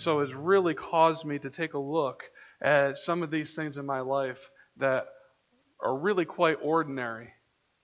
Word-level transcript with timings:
So 0.00 0.20
it's 0.20 0.32
really 0.32 0.74
caused 0.74 1.24
me 1.26 1.38
to 1.40 1.50
take 1.50 1.74
a 1.74 1.78
look 1.78 2.24
at 2.62 2.98
some 2.98 3.22
of 3.22 3.30
these 3.30 3.54
things 3.54 3.76
in 3.76 3.84
my 3.84 4.00
life 4.00 4.50
that 4.78 5.06
are 5.82 5.96
really 5.96 6.24
quite 6.24 6.58
ordinary, 6.62 7.28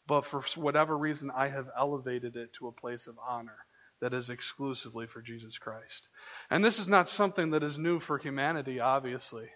but 0.06 0.22
for 0.22 0.42
whatever 0.56 0.96
reason, 0.96 1.30
I 1.34 1.48
have 1.48 1.68
elevated 1.78 2.36
it 2.36 2.54
to 2.54 2.68
a 2.68 2.72
place 2.72 3.06
of 3.06 3.16
honor 3.26 3.56
that 4.00 4.14
is 4.14 4.30
exclusively 4.30 5.06
for 5.06 5.20
Jesus 5.22 5.58
Christ. 5.58 6.08
And 6.50 6.64
this 6.64 6.78
is 6.78 6.88
not 6.88 7.08
something 7.08 7.50
that 7.50 7.62
is 7.62 7.78
new 7.78 8.00
for 8.00 8.18
humanity, 8.18 8.80
obviously. 8.80 9.48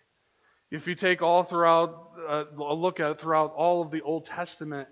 If 0.70 0.86
you 0.86 0.94
take 0.94 1.22
all 1.22 1.42
throughout, 1.42 2.12
uh, 2.28 2.44
a 2.58 2.74
look 2.74 3.00
at 3.00 3.20
throughout 3.20 3.52
all 3.54 3.82
of 3.82 3.90
the 3.90 4.02
Old 4.02 4.26
Testament, 4.26 4.88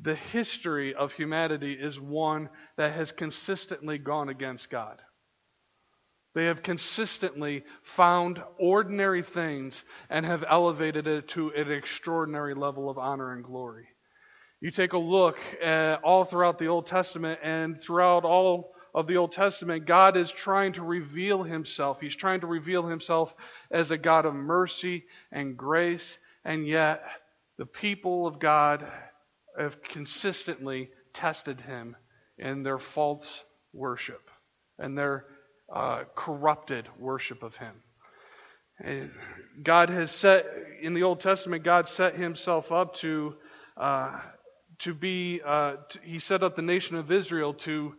the 0.00 0.14
history 0.14 0.94
of 0.94 1.12
humanity 1.12 1.72
is 1.72 1.98
one 1.98 2.48
that 2.76 2.92
has 2.92 3.12
consistently 3.12 3.98
gone 3.98 4.28
against 4.28 4.68
God. 4.68 5.00
They 6.34 6.46
have 6.46 6.62
consistently 6.62 7.64
found 7.82 8.42
ordinary 8.58 9.22
things 9.22 9.84
and 10.10 10.26
have 10.26 10.44
elevated 10.48 11.06
it 11.06 11.28
to 11.28 11.50
an 11.50 11.70
extraordinary 11.70 12.54
level 12.54 12.90
of 12.90 12.98
honor 12.98 13.32
and 13.32 13.44
glory. 13.44 13.88
You 14.60 14.70
take 14.70 14.94
a 14.94 14.98
look 14.98 15.38
at 15.62 16.02
all 16.02 16.24
throughout 16.24 16.58
the 16.58 16.68
Old 16.68 16.86
Testament 16.86 17.38
and 17.42 17.80
throughout 17.80 18.24
all 18.24 18.74
of 18.94 19.06
the 19.06 19.16
Old 19.16 19.32
Testament, 19.32 19.86
God 19.86 20.16
is 20.16 20.30
trying 20.30 20.72
to 20.74 20.82
reveal 20.82 21.42
himself. 21.42 22.00
He's 22.00 22.16
trying 22.16 22.40
to 22.40 22.46
reveal 22.46 22.84
himself 22.84 23.34
as 23.70 23.90
a 23.90 23.98
God 23.98 24.24
of 24.24 24.34
mercy 24.34 25.04
and 25.32 25.56
grace, 25.56 26.18
and 26.44 26.66
yet 26.66 27.02
the 27.58 27.66
people 27.66 28.26
of 28.26 28.38
God 28.38 28.86
have 29.58 29.82
consistently 29.82 30.90
tested 31.12 31.60
him 31.60 31.96
in 32.38 32.62
their 32.62 32.78
false 32.78 33.44
worship 33.72 34.30
and 34.78 34.96
their 34.96 35.26
uh, 35.72 36.04
corrupted 36.14 36.88
worship 36.98 37.42
of 37.42 37.56
him. 37.56 37.74
And 38.80 39.10
God 39.62 39.90
has 39.90 40.10
set, 40.10 40.46
in 40.80 40.94
the 40.94 41.04
Old 41.04 41.20
Testament, 41.20 41.62
God 41.64 41.88
set 41.88 42.16
himself 42.16 42.72
up 42.72 42.94
to, 42.96 43.36
uh, 43.76 44.20
to 44.80 44.94
be, 44.94 45.40
uh, 45.44 45.76
to, 45.90 45.98
he 46.02 46.18
set 46.18 46.42
up 46.42 46.56
the 46.56 46.62
nation 46.62 46.96
of 46.96 47.12
Israel 47.12 47.54
to 47.54 47.94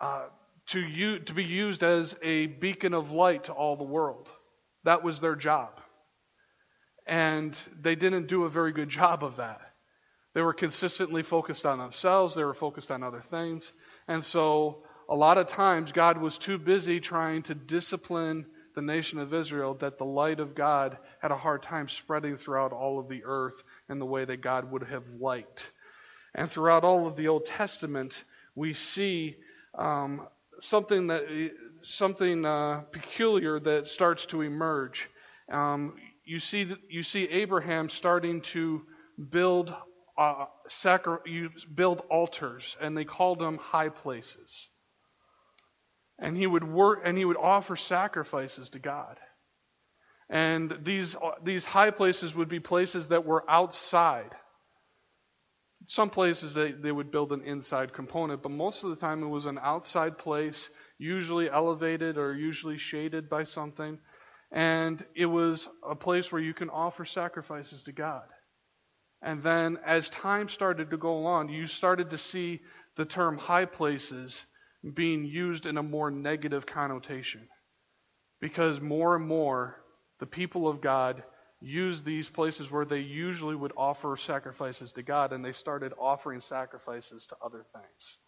uh, 0.00 0.24
to, 0.66 0.80
u- 0.80 1.18
to 1.20 1.34
be 1.34 1.44
used 1.44 1.82
as 1.82 2.16
a 2.22 2.46
beacon 2.46 2.94
of 2.94 3.12
light 3.12 3.44
to 3.44 3.52
all 3.52 3.76
the 3.76 3.84
world. 3.84 4.30
That 4.84 5.02
was 5.02 5.20
their 5.20 5.36
job. 5.36 5.80
And 7.06 7.56
they 7.80 7.94
didn't 7.94 8.28
do 8.28 8.44
a 8.44 8.48
very 8.48 8.72
good 8.72 8.88
job 8.88 9.24
of 9.24 9.36
that. 9.36 9.60
They 10.34 10.40
were 10.40 10.54
consistently 10.54 11.22
focused 11.22 11.64
on 11.64 11.78
themselves, 11.78 12.34
they 12.34 12.44
were 12.44 12.54
focused 12.54 12.90
on 12.90 13.02
other 13.02 13.20
things. 13.20 13.72
And 14.08 14.24
so, 14.24 14.83
a 15.08 15.14
lot 15.14 15.38
of 15.38 15.48
times, 15.48 15.92
God 15.92 16.18
was 16.18 16.38
too 16.38 16.58
busy 16.58 17.00
trying 17.00 17.42
to 17.44 17.54
discipline 17.54 18.46
the 18.74 18.82
nation 18.82 19.18
of 19.18 19.32
Israel 19.32 19.74
that 19.74 19.98
the 19.98 20.04
light 20.04 20.40
of 20.40 20.54
God 20.54 20.98
had 21.20 21.30
a 21.30 21.36
hard 21.36 21.62
time 21.62 21.88
spreading 21.88 22.36
throughout 22.36 22.72
all 22.72 22.98
of 22.98 23.08
the 23.08 23.22
earth 23.24 23.62
in 23.88 23.98
the 23.98 24.06
way 24.06 24.24
that 24.24 24.40
God 24.40 24.70
would 24.70 24.82
have 24.84 25.04
liked. 25.20 25.70
And 26.34 26.50
throughout 26.50 26.84
all 26.84 27.06
of 27.06 27.16
the 27.16 27.28
Old 27.28 27.46
Testament, 27.46 28.24
we 28.54 28.74
see 28.74 29.36
um, 29.76 30.26
something 30.60 31.08
that 31.08 31.52
something 31.82 32.44
uh, 32.44 32.80
peculiar 32.90 33.60
that 33.60 33.88
starts 33.88 34.26
to 34.26 34.40
emerge. 34.40 35.08
Um, 35.50 35.94
you 36.24 36.40
see 36.40 36.74
you 36.88 37.02
see 37.02 37.24
Abraham 37.28 37.88
starting 37.88 38.40
to 38.40 38.82
build 39.30 39.74
uh, 40.16 40.46
sacri- 40.68 41.50
build 41.74 42.02
altars, 42.10 42.76
and 42.80 42.96
they 42.96 43.04
called 43.04 43.38
them 43.38 43.58
high 43.58 43.90
places. 43.90 44.68
And 46.18 46.36
he 46.36 46.46
would 46.46 46.64
work 46.64 47.00
and 47.04 47.18
he 47.18 47.24
would 47.24 47.36
offer 47.36 47.76
sacrifices 47.76 48.70
to 48.70 48.78
God. 48.78 49.18
And 50.30 50.78
these 50.82 51.16
these 51.42 51.64
high 51.64 51.90
places 51.90 52.34
would 52.34 52.48
be 52.48 52.60
places 52.60 53.08
that 53.08 53.26
were 53.26 53.44
outside 53.48 54.30
some 55.86 56.10
places 56.10 56.54
they, 56.54 56.72
they 56.72 56.92
would 56.92 57.10
build 57.10 57.32
an 57.32 57.42
inside 57.42 57.92
component, 57.92 58.42
but 58.42 58.52
most 58.52 58.84
of 58.84 58.90
the 58.90 58.96
time 58.96 59.22
it 59.22 59.28
was 59.28 59.46
an 59.46 59.58
outside 59.60 60.16
place, 60.16 60.70
usually 60.98 61.50
elevated 61.50 62.16
or 62.16 62.34
usually 62.34 62.78
shaded 62.78 63.28
by 63.28 63.44
something. 63.44 63.98
And 64.50 65.04
it 65.14 65.26
was 65.26 65.68
a 65.86 65.94
place 65.94 66.30
where 66.30 66.40
you 66.40 66.54
can 66.54 66.70
offer 66.70 67.04
sacrifices 67.04 67.82
to 67.84 67.92
God. 67.92 68.24
And 69.20 69.42
then 69.42 69.78
as 69.84 70.08
time 70.10 70.48
started 70.48 70.90
to 70.90 70.96
go 70.96 71.26
on, 71.26 71.48
you 71.48 71.66
started 71.66 72.10
to 72.10 72.18
see 72.18 72.62
the 72.96 73.04
term 73.04 73.36
high 73.36 73.64
places 73.64 74.44
being 74.92 75.24
used 75.24 75.66
in 75.66 75.78
a 75.78 75.82
more 75.82 76.10
negative 76.10 76.66
connotation. 76.66 77.48
Because 78.40 78.80
more 78.80 79.16
and 79.16 79.26
more, 79.26 79.82
the 80.20 80.26
people 80.26 80.68
of 80.68 80.80
God 80.80 81.22
used 81.60 82.04
these 82.04 82.28
places 82.28 82.70
where 82.70 82.84
they 82.84 83.00
usually 83.00 83.54
would 83.54 83.72
offer 83.76 84.16
sacrifices 84.16 84.92
to 84.92 85.02
God, 85.02 85.32
and 85.32 85.42
they 85.44 85.52
started 85.52 85.92
offering 85.98 86.40
sacrifices 86.40 87.26
to 87.26 87.36
other 87.42 87.64
things. 87.72 88.18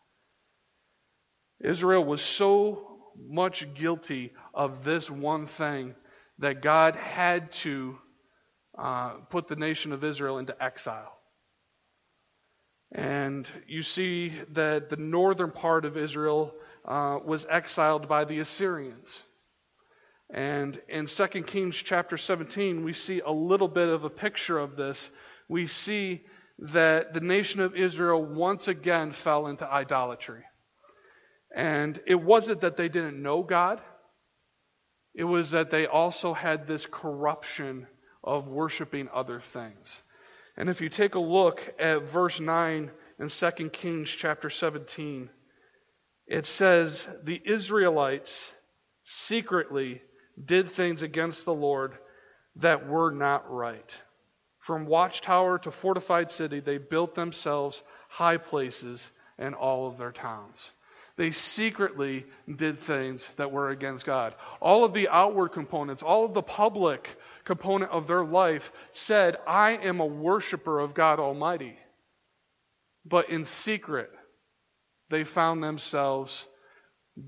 Israel 1.61 2.05
was 2.05 2.23
so 2.23 2.99
much 3.29 3.73
guilty 3.75 4.33
of 4.55 4.85
this 4.85 5.11
one 5.11 5.47
thing 5.47 5.95
that 6.39 6.63
God 6.63 6.97
had 6.97 7.53
to 7.53 7.99
uh, 8.79 9.11
put 9.31 9.49
the 9.49 9.57
nation 9.57 9.93
of 9.93 10.05
Israel 10.05 10.39
into 10.39 10.63
exile. 10.63 11.13
And 12.93 13.51
you 13.67 13.83
see 13.83 14.33
that 14.53 14.89
the 14.89 14.97
northern 14.97 15.51
part 15.51 15.85
of 15.85 15.97
Israel 15.97 16.55
uh, 16.85 17.19
was 17.25 17.47
exiled 17.49 18.09
by 18.09 18.25
the 18.25 18.39
Assyrians. 18.39 19.23
And 20.31 20.81
in 20.89 21.07
2 21.07 21.27
Kings 21.43 21.77
chapter 21.77 22.17
17, 22.17 22.85
we 22.85 22.93
see 22.93 23.21
a 23.21 23.31
little 23.31 23.69
bit 23.69 23.89
of 23.89 24.05
a 24.05 24.11
picture 24.11 24.59
of 24.59 24.77
this. 24.77 25.11
We 25.49 25.67
see 25.67 26.25
that 26.59 27.13
the 27.13 27.21
nation 27.21 27.61
of 27.61 27.77
Israel 27.77 28.25
once 28.25 28.67
again 28.67 29.13
fell 29.13 29.47
into 29.47 29.71
idolatry. 29.71 30.43
And 31.55 32.01
it 32.07 32.21
wasn't 32.21 32.63
that 32.63 32.77
they 32.77 32.89
didn't 32.89 33.23
know 33.23 33.43
God, 33.43 33.81
it 35.15 35.25
was 35.25 35.53
that 35.53 35.71
they 35.71 35.87
also 35.87 36.35
had 36.35 36.67
this 36.67 36.87
corruption 36.87 37.87
of 38.23 38.49
worshiping 38.49 39.09
other 39.13 39.41
things. 39.41 40.03
And 40.57 40.71
if 40.71 40.81
you 40.81 40.89
take 40.89 41.15
a 41.15 41.21
look 41.21 41.75
at 41.79 42.05
verse 42.05 42.41
9 42.41 42.91
in 43.19 43.29
2 43.29 43.51
Kings 43.71 44.11
chapter 44.11 44.49
17, 44.49 45.29
it 46.27 46.47
says, 46.47 47.07
The 47.23 47.41
Israelites 47.45 48.53
secretly 49.05 50.03
did 50.43 50.71
things 50.71 51.03
against 51.03 51.45
the 51.45 51.55
Lord 51.55 51.97
that 52.57 52.89
were 52.89 53.11
not 53.11 53.51
right. 53.51 53.97
From 54.59 54.87
watchtower 54.87 55.59
to 55.61 55.71
fortified 55.71 56.31
city, 56.31 56.61
they 56.61 56.79
built 56.79 57.15
themselves 57.15 57.83
high 58.09 58.39
places 58.39 59.09
in 59.39 59.55
all 59.55 59.87
of 59.87 59.99
their 59.99 60.11
towns. 60.11 60.73
They 61.17 61.31
secretly 61.31 62.27
did 62.53 62.79
things 62.79 63.29
that 63.37 63.53
were 63.53 63.71
against 63.71 64.05
God. 64.05 64.35
All 64.61 64.85
of 64.85 64.93
the 64.93 65.09
outward 65.09 65.51
components, 65.51 66.03
all 66.03 66.25
of 66.25 66.35
the 66.35 66.43
public 66.43 67.09
component 67.47 67.91
of 67.93 68.07
their 68.07 68.25
life 68.25 68.73
said, 68.93 69.39
I 69.47 69.73
am 69.79 70.01
a 70.01 70.07
worshiper 70.07 70.81
of 70.81 70.93
God 70.93 71.19
Almighty. 71.19 71.79
But 73.07 73.31
in 73.31 73.47
secret, 73.47 74.11
they 75.09 75.25
found 75.25 75.63
themselves 75.63 76.45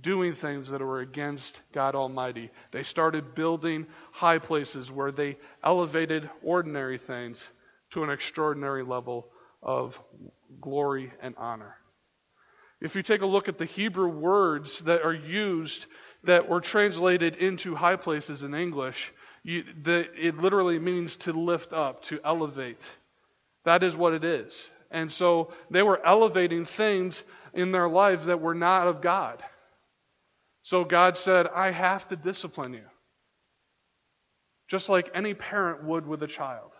doing 0.00 0.34
things 0.34 0.68
that 0.68 0.82
were 0.82 1.00
against 1.00 1.62
God 1.72 1.94
Almighty. 1.94 2.50
They 2.72 2.82
started 2.82 3.34
building 3.34 3.86
high 4.10 4.38
places 4.38 4.90
where 4.90 5.12
they 5.12 5.38
elevated 5.64 6.28
ordinary 6.42 6.98
things 6.98 7.46
to 7.92 8.02
an 8.02 8.10
extraordinary 8.10 8.82
level 8.82 9.28
of 9.62 9.98
glory 10.60 11.12
and 11.22 11.34
honor. 11.38 11.76
If 12.80 12.96
you 12.96 13.02
take 13.02 13.22
a 13.22 13.26
look 13.26 13.48
at 13.48 13.56
the 13.56 13.64
Hebrew 13.64 14.08
words 14.08 14.80
that 14.80 15.02
are 15.02 15.14
used 15.14 15.86
that 16.24 16.48
were 16.48 16.60
translated 16.60 17.36
into 17.36 17.74
high 17.74 17.96
places 17.96 18.42
in 18.42 18.54
English, 18.54 19.12
you, 19.48 19.64
the, 19.82 20.06
it 20.14 20.36
literally 20.36 20.78
means 20.78 21.16
to 21.18 21.32
lift 21.32 21.72
up, 21.72 22.02
to 22.04 22.20
elevate. 22.22 22.86
That 23.64 23.82
is 23.82 23.96
what 23.96 24.12
it 24.12 24.22
is. 24.22 24.70
And 24.90 25.10
so 25.10 25.54
they 25.70 25.82
were 25.82 26.04
elevating 26.04 26.66
things 26.66 27.22
in 27.54 27.72
their 27.72 27.88
lives 27.88 28.26
that 28.26 28.42
were 28.42 28.54
not 28.54 28.88
of 28.88 29.00
God. 29.00 29.42
So 30.64 30.84
God 30.84 31.16
said, 31.16 31.46
I 31.46 31.70
have 31.70 32.06
to 32.08 32.16
discipline 32.16 32.74
you. 32.74 32.84
Just 34.68 34.90
like 34.90 35.10
any 35.14 35.32
parent 35.32 35.82
would 35.82 36.06
with 36.06 36.22
a 36.22 36.26
child 36.26 36.72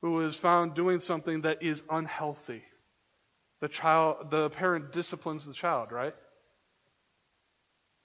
who 0.00 0.26
is 0.26 0.36
found 0.36 0.74
doing 0.74 0.98
something 0.98 1.42
that 1.42 1.62
is 1.62 1.84
unhealthy. 1.88 2.64
The 3.60 3.68
child 3.68 4.32
the 4.32 4.50
parent 4.50 4.90
disciplines 4.90 5.46
the 5.46 5.52
child, 5.52 5.92
right? 5.92 6.16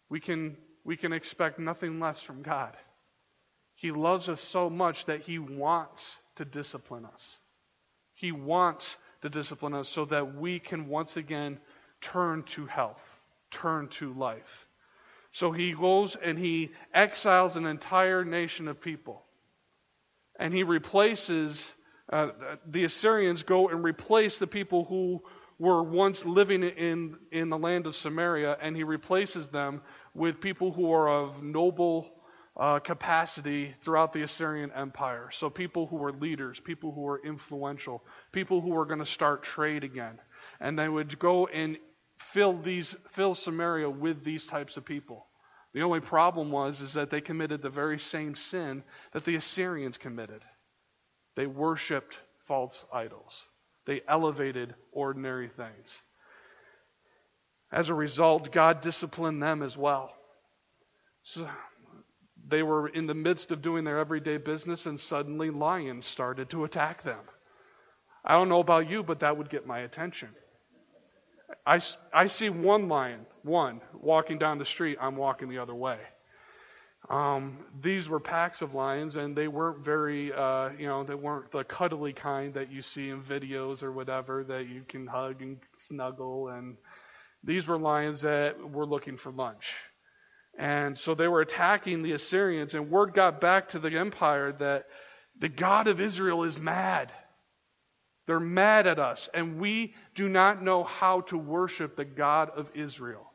We 0.07 0.19
can 0.19 0.55
we 0.83 0.97
can 0.97 1.13
expect 1.13 1.57
nothing 1.57 1.99
less 1.99 2.21
from 2.21 2.43
God. 2.43 2.77
He 3.77 3.91
loves 3.91 4.27
us 4.27 4.41
so 4.41 4.69
much 4.69 5.05
that 5.05 5.21
he 5.21 5.39
wants 5.39 6.19
to 6.35 6.45
discipline 6.45 7.05
us. 7.05 7.39
He 8.13 8.31
wants 8.31 8.97
to 9.21 9.29
discipline 9.29 9.73
us 9.73 9.87
so 9.87 10.05
that 10.05 10.35
we 10.35 10.59
can 10.59 10.87
once 10.89 11.17
again 11.17 11.59
turn 12.01 12.43
to 12.43 12.65
health 12.65 13.17
turn 13.51 13.87
to 13.87 14.13
life. 14.13 14.67
So 15.31 15.51
he 15.51 15.73
goes 15.73 16.15
and 16.15 16.37
he 16.37 16.71
exiles 16.93 17.55
an 17.55 17.65
entire 17.65 18.25
nation 18.25 18.67
of 18.67 18.81
people. 18.81 19.23
And 20.39 20.53
he 20.53 20.63
replaces, 20.63 21.73
uh, 22.11 22.29
the 22.65 22.85
Assyrians 22.85 23.43
go 23.43 23.69
and 23.69 23.83
replace 23.83 24.37
the 24.37 24.47
people 24.47 24.85
who 24.85 25.21
were 25.59 25.83
once 25.83 26.25
living 26.25 26.63
in, 26.63 27.17
in 27.31 27.49
the 27.49 27.57
land 27.57 27.87
of 27.87 27.95
Samaria, 27.95 28.57
and 28.61 28.75
he 28.75 28.83
replaces 28.83 29.49
them 29.49 29.81
with 30.13 30.39
people 30.39 30.71
who 30.71 30.91
are 30.91 31.09
of 31.09 31.41
noble 31.41 32.11
uh, 32.57 32.79
capacity 32.79 33.75
throughout 33.81 34.13
the 34.13 34.23
Assyrian 34.23 34.71
Empire. 34.71 35.29
So 35.31 35.49
people 35.49 35.85
who 35.85 35.97
were 35.97 36.11
leaders, 36.11 36.59
people 36.59 36.91
who 36.91 37.01
were 37.01 37.21
influential, 37.23 38.03
people 38.31 38.61
who 38.61 38.69
were 38.69 38.85
going 38.85 38.99
to 38.99 39.05
start 39.05 39.43
trade 39.43 39.83
again. 39.83 40.17
And 40.59 40.77
they 40.77 40.89
would 40.89 41.19
go 41.19 41.45
and 41.47 41.77
fill 42.17 42.57
these 42.57 42.95
fill 43.11 43.35
Samaria 43.35 43.89
with 43.89 44.23
these 44.23 44.47
types 44.47 44.75
of 44.75 44.85
people. 44.85 45.27
The 45.73 45.83
only 45.83 45.99
problem 45.99 46.49
was 46.49 46.81
is 46.81 46.93
that 46.93 47.11
they 47.11 47.21
committed 47.21 47.61
the 47.61 47.69
very 47.69 47.99
same 47.99 48.33
sin 48.33 48.83
that 49.11 49.23
the 49.23 49.35
Assyrians 49.35 49.99
committed. 49.99 50.41
They 51.35 51.45
worshiped 51.45 52.17
false 52.47 52.83
idols. 52.91 53.43
They 53.85 54.01
elevated 54.07 54.73
ordinary 54.91 55.49
things. 55.49 55.95
As 57.71 57.89
a 57.89 57.93
result, 57.93 58.51
God 58.51 58.81
disciplined 58.81 59.43
them 59.43 59.61
as 59.61 59.77
well. 59.77 60.11
So 61.21 61.47
they 62.47 62.63
were 62.63 62.87
in 62.87 63.07
the 63.07 63.13
midst 63.13 63.51
of 63.51 63.61
doing 63.61 63.83
their 63.83 63.99
everyday 63.99 64.37
business, 64.37 64.85
and 64.85 64.99
suddenly 64.99 65.49
lions 65.49 66.05
started 66.05 66.49
to 66.51 66.63
attack 66.63 67.03
them. 67.03 67.19
I 68.23 68.33
don't 68.33 68.49
know 68.49 68.59
about 68.59 68.89
you, 68.89 69.03
but 69.03 69.19
that 69.19 69.37
would 69.37 69.49
get 69.49 69.65
my 69.65 69.79
attention. 69.79 70.29
I, 71.65 71.79
I 72.13 72.27
see 72.27 72.49
one 72.49 72.87
lion, 72.89 73.25
one, 73.43 73.81
walking 73.93 74.37
down 74.37 74.57
the 74.57 74.65
street. 74.65 74.97
I'm 74.99 75.15
walking 75.15 75.49
the 75.49 75.59
other 75.59 75.75
way. 75.75 75.97
Um, 77.09 77.59
these 77.81 78.09
were 78.09 78.19
packs 78.19 78.61
of 78.61 78.73
lions, 78.73 79.15
and 79.15 79.35
they 79.35 79.47
weren't 79.47 79.83
very, 79.83 80.33
uh, 80.33 80.69
you 80.77 80.87
know, 80.87 81.03
they 81.03 81.15
weren't 81.15 81.51
the 81.51 81.63
cuddly 81.63 82.11
kind 82.11 82.53
that 82.55 82.71
you 82.71 82.81
see 82.81 83.09
in 83.09 83.21
videos 83.21 83.81
or 83.81 83.91
whatever 83.91 84.43
that 84.45 84.67
you 84.67 84.83
can 84.87 85.07
hug 85.07 85.41
and 85.41 85.57
snuggle. 85.77 86.49
And 86.49 86.75
these 87.43 87.67
were 87.67 87.77
lions 87.77 88.21
that 88.21 88.59
were 88.59 88.85
looking 88.85 89.15
for 89.15 89.31
lunch. 89.31 89.75
And 90.57 90.97
so 90.97 91.13
they 91.13 91.27
were 91.27 91.41
attacking 91.41 92.01
the 92.01 92.13
Assyrians, 92.13 92.73
and 92.73 92.89
word 92.89 93.13
got 93.13 93.39
back 93.39 93.69
to 93.69 93.79
the 93.79 93.95
empire 93.97 94.51
that 94.53 94.87
the 95.39 95.49
God 95.49 95.87
of 95.87 96.01
Israel 96.01 96.43
is 96.43 96.59
mad. 96.59 97.11
They're 98.25 98.39
mad 98.39 98.87
at 98.87 98.99
us, 98.99 99.29
and 99.33 99.59
we 99.59 99.93
do 100.15 100.27
not 100.27 100.63
know 100.63 100.83
how 100.83 101.21
to 101.21 101.37
worship 101.37 101.95
the 101.95 102.05
God 102.05 102.49
of 102.49 102.69
Israel. 102.73 103.31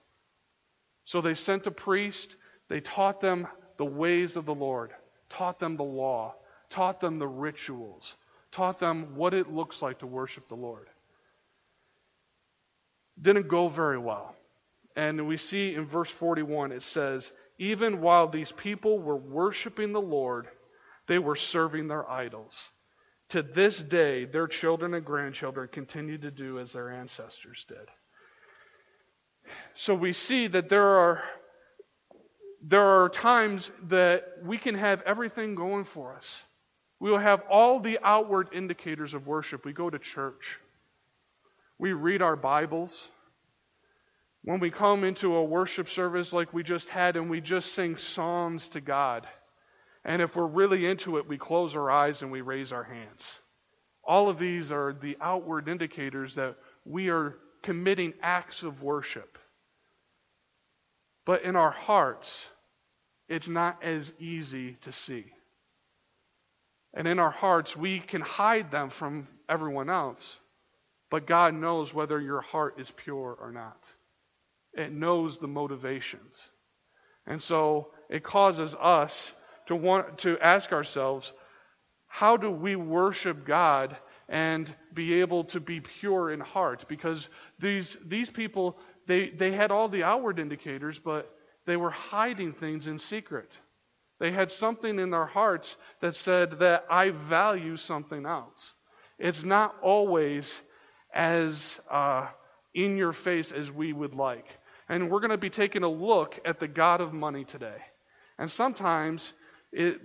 So 1.04 1.20
they 1.20 1.34
sent 1.34 1.66
a 1.66 1.70
priest, 1.70 2.36
they 2.68 2.80
taught 2.80 3.20
them 3.20 3.46
the 3.76 3.84
ways 3.84 4.36
of 4.36 4.44
the 4.44 4.54
Lord, 4.54 4.90
taught 5.30 5.58
them 5.58 5.76
the 5.76 5.82
law, 5.84 6.34
taught 6.70 7.00
them 7.00 7.18
the 7.18 7.28
rituals, 7.28 8.16
taught 8.50 8.78
them 8.78 9.14
what 9.14 9.32
it 9.32 9.50
looks 9.50 9.80
like 9.80 10.00
to 10.00 10.06
worship 10.06 10.48
the 10.48 10.56
Lord. 10.56 10.88
Didn't 13.20 13.48
go 13.48 13.68
very 13.68 13.98
well. 13.98 14.34
And 14.96 15.26
we 15.26 15.36
see 15.36 15.74
in 15.74 15.86
verse 15.86 16.10
41, 16.10 16.72
it 16.72 16.82
says, 16.82 17.32
Even 17.58 18.00
while 18.00 18.28
these 18.28 18.52
people 18.52 18.98
were 18.98 19.16
worshiping 19.16 19.92
the 19.92 20.00
Lord, 20.00 20.48
they 21.06 21.18
were 21.18 21.36
serving 21.36 21.88
their 21.88 22.08
idols. 22.08 22.60
To 23.30 23.42
this 23.42 23.82
day, 23.82 24.26
their 24.26 24.46
children 24.46 24.92
and 24.94 25.04
grandchildren 25.04 25.68
continue 25.72 26.18
to 26.18 26.30
do 26.30 26.58
as 26.58 26.72
their 26.74 26.90
ancestors 26.90 27.64
did. 27.66 27.88
So 29.74 29.94
we 29.94 30.12
see 30.12 30.46
that 30.48 30.68
there 30.68 30.86
are, 30.86 31.22
there 32.62 32.82
are 32.82 33.08
times 33.08 33.70
that 33.84 34.24
we 34.44 34.58
can 34.58 34.74
have 34.74 35.00
everything 35.02 35.54
going 35.54 35.84
for 35.84 36.14
us. 36.14 36.42
We 37.00 37.10
will 37.10 37.18
have 37.18 37.42
all 37.50 37.80
the 37.80 37.98
outward 38.02 38.48
indicators 38.52 39.14
of 39.14 39.26
worship. 39.26 39.64
We 39.64 39.72
go 39.72 39.88
to 39.88 39.98
church. 39.98 40.58
We 41.78 41.94
read 41.94 42.22
our 42.22 42.36
Bibles. 42.36 43.08
When 44.44 44.58
we 44.58 44.70
come 44.70 45.04
into 45.04 45.36
a 45.36 45.44
worship 45.44 45.88
service 45.88 46.32
like 46.32 46.52
we 46.52 46.62
just 46.62 46.88
had 46.88 47.16
and 47.16 47.30
we 47.30 47.40
just 47.40 47.72
sing 47.72 47.96
songs 47.96 48.68
to 48.70 48.80
God, 48.80 49.26
and 50.04 50.20
if 50.20 50.34
we're 50.34 50.46
really 50.46 50.84
into 50.84 51.18
it, 51.18 51.28
we 51.28 51.38
close 51.38 51.76
our 51.76 51.90
eyes 51.90 52.22
and 52.22 52.32
we 52.32 52.40
raise 52.40 52.72
our 52.72 52.82
hands. 52.82 53.38
All 54.02 54.28
of 54.28 54.40
these 54.40 54.72
are 54.72 54.92
the 54.92 55.16
outward 55.20 55.68
indicators 55.68 56.34
that 56.34 56.56
we 56.84 57.08
are 57.10 57.36
committing 57.62 58.14
acts 58.20 58.64
of 58.64 58.82
worship. 58.82 59.38
But 61.24 61.42
in 61.42 61.54
our 61.54 61.70
hearts, 61.70 62.44
it's 63.28 63.48
not 63.48 63.84
as 63.84 64.12
easy 64.18 64.74
to 64.80 64.90
see. 64.90 65.26
And 66.94 67.06
in 67.06 67.20
our 67.20 67.30
hearts, 67.30 67.76
we 67.76 68.00
can 68.00 68.20
hide 68.20 68.72
them 68.72 68.90
from 68.90 69.28
everyone 69.48 69.88
else. 69.88 70.36
But 71.10 71.26
God 71.26 71.54
knows 71.54 71.94
whether 71.94 72.20
your 72.20 72.40
heart 72.40 72.80
is 72.80 72.90
pure 72.90 73.36
or 73.40 73.52
not. 73.52 73.78
It 74.74 74.92
knows 74.92 75.38
the 75.38 75.48
motivations. 75.48 76.48
And 77.26 77.40
so 77.40 77.90
it 78.08 78.24
causes 78.24 78.74
us 78.80 79.32
to 79.66 79.76
want 79.76 80.18
to 80.18 80.38
ask 80.40 80.72
ourselves, 80.72 81.32
how 82.06 82.36
do 82.36 82.50
we 82.50 82.76
worship 82.76 83.46
God 83.46 83.96
and 84.28 84.74
be 84.92 85.20
able 85.20 85.44
to 85.44 85.60
be 85.60 85.80
pure 85.80 86.30
in 86.30 86.40
heart? 86.40 86.86
Because 86.88 87.28
these 87.58 87.96
these 88.06 88.30
people 88.30 88.78
they, 89.06 89.30
they 89.30 89.52
had 89.52 89.70
all 89.70 89.88
the 89.88 90.04
outward 90.04 90.38
indicators, 90.38 90.98
but 90.98 91.34
they 91.66 91.76
were 91.76 91.90
hiding 91.90 92.52
things 92.52 92.86
in 92.86 92.98
secret. 92.98 93.58
They 94.20 94.30
had 94.30 94.50
something 94.50 94.98
in 94.98 95.10
their 95.10 95.26
hearts 95.26 95.76
that 96.00 96.14
said 96.14 96.60
that 96.60 96.84
I 96.88 97.10
value 97.10 97.76
something 97.76 98.24
else. 98.24 98.72
It's 99.18 99.42
not 99.42 99.74
always 99.82 100.60
as 101.12 101.80
uh, 101.90 102.28
in 102.74 102.96
your 102.96 103.12
face 103.12 103.50
as 103.50 103.70
we 103.70 103.92
would 103.92 104.14
like. 104.14 104.46
And 104.92 105.10
we're 105.10 105.20
going 105.20 105.30
to 105.30 105.38
be 105.38 105.48
taking 105.48 105.84
a 105.84 105.88
look 105.88 106.38
at 106.44 106.60
the 106.60 106.68
God 106.68 107.00
of 107.00 107.14
money 107.14 107.44
today. 107.44 107.78
And 108.38 108.50
sometimes 108.50 109.32
it, 109.72 109.98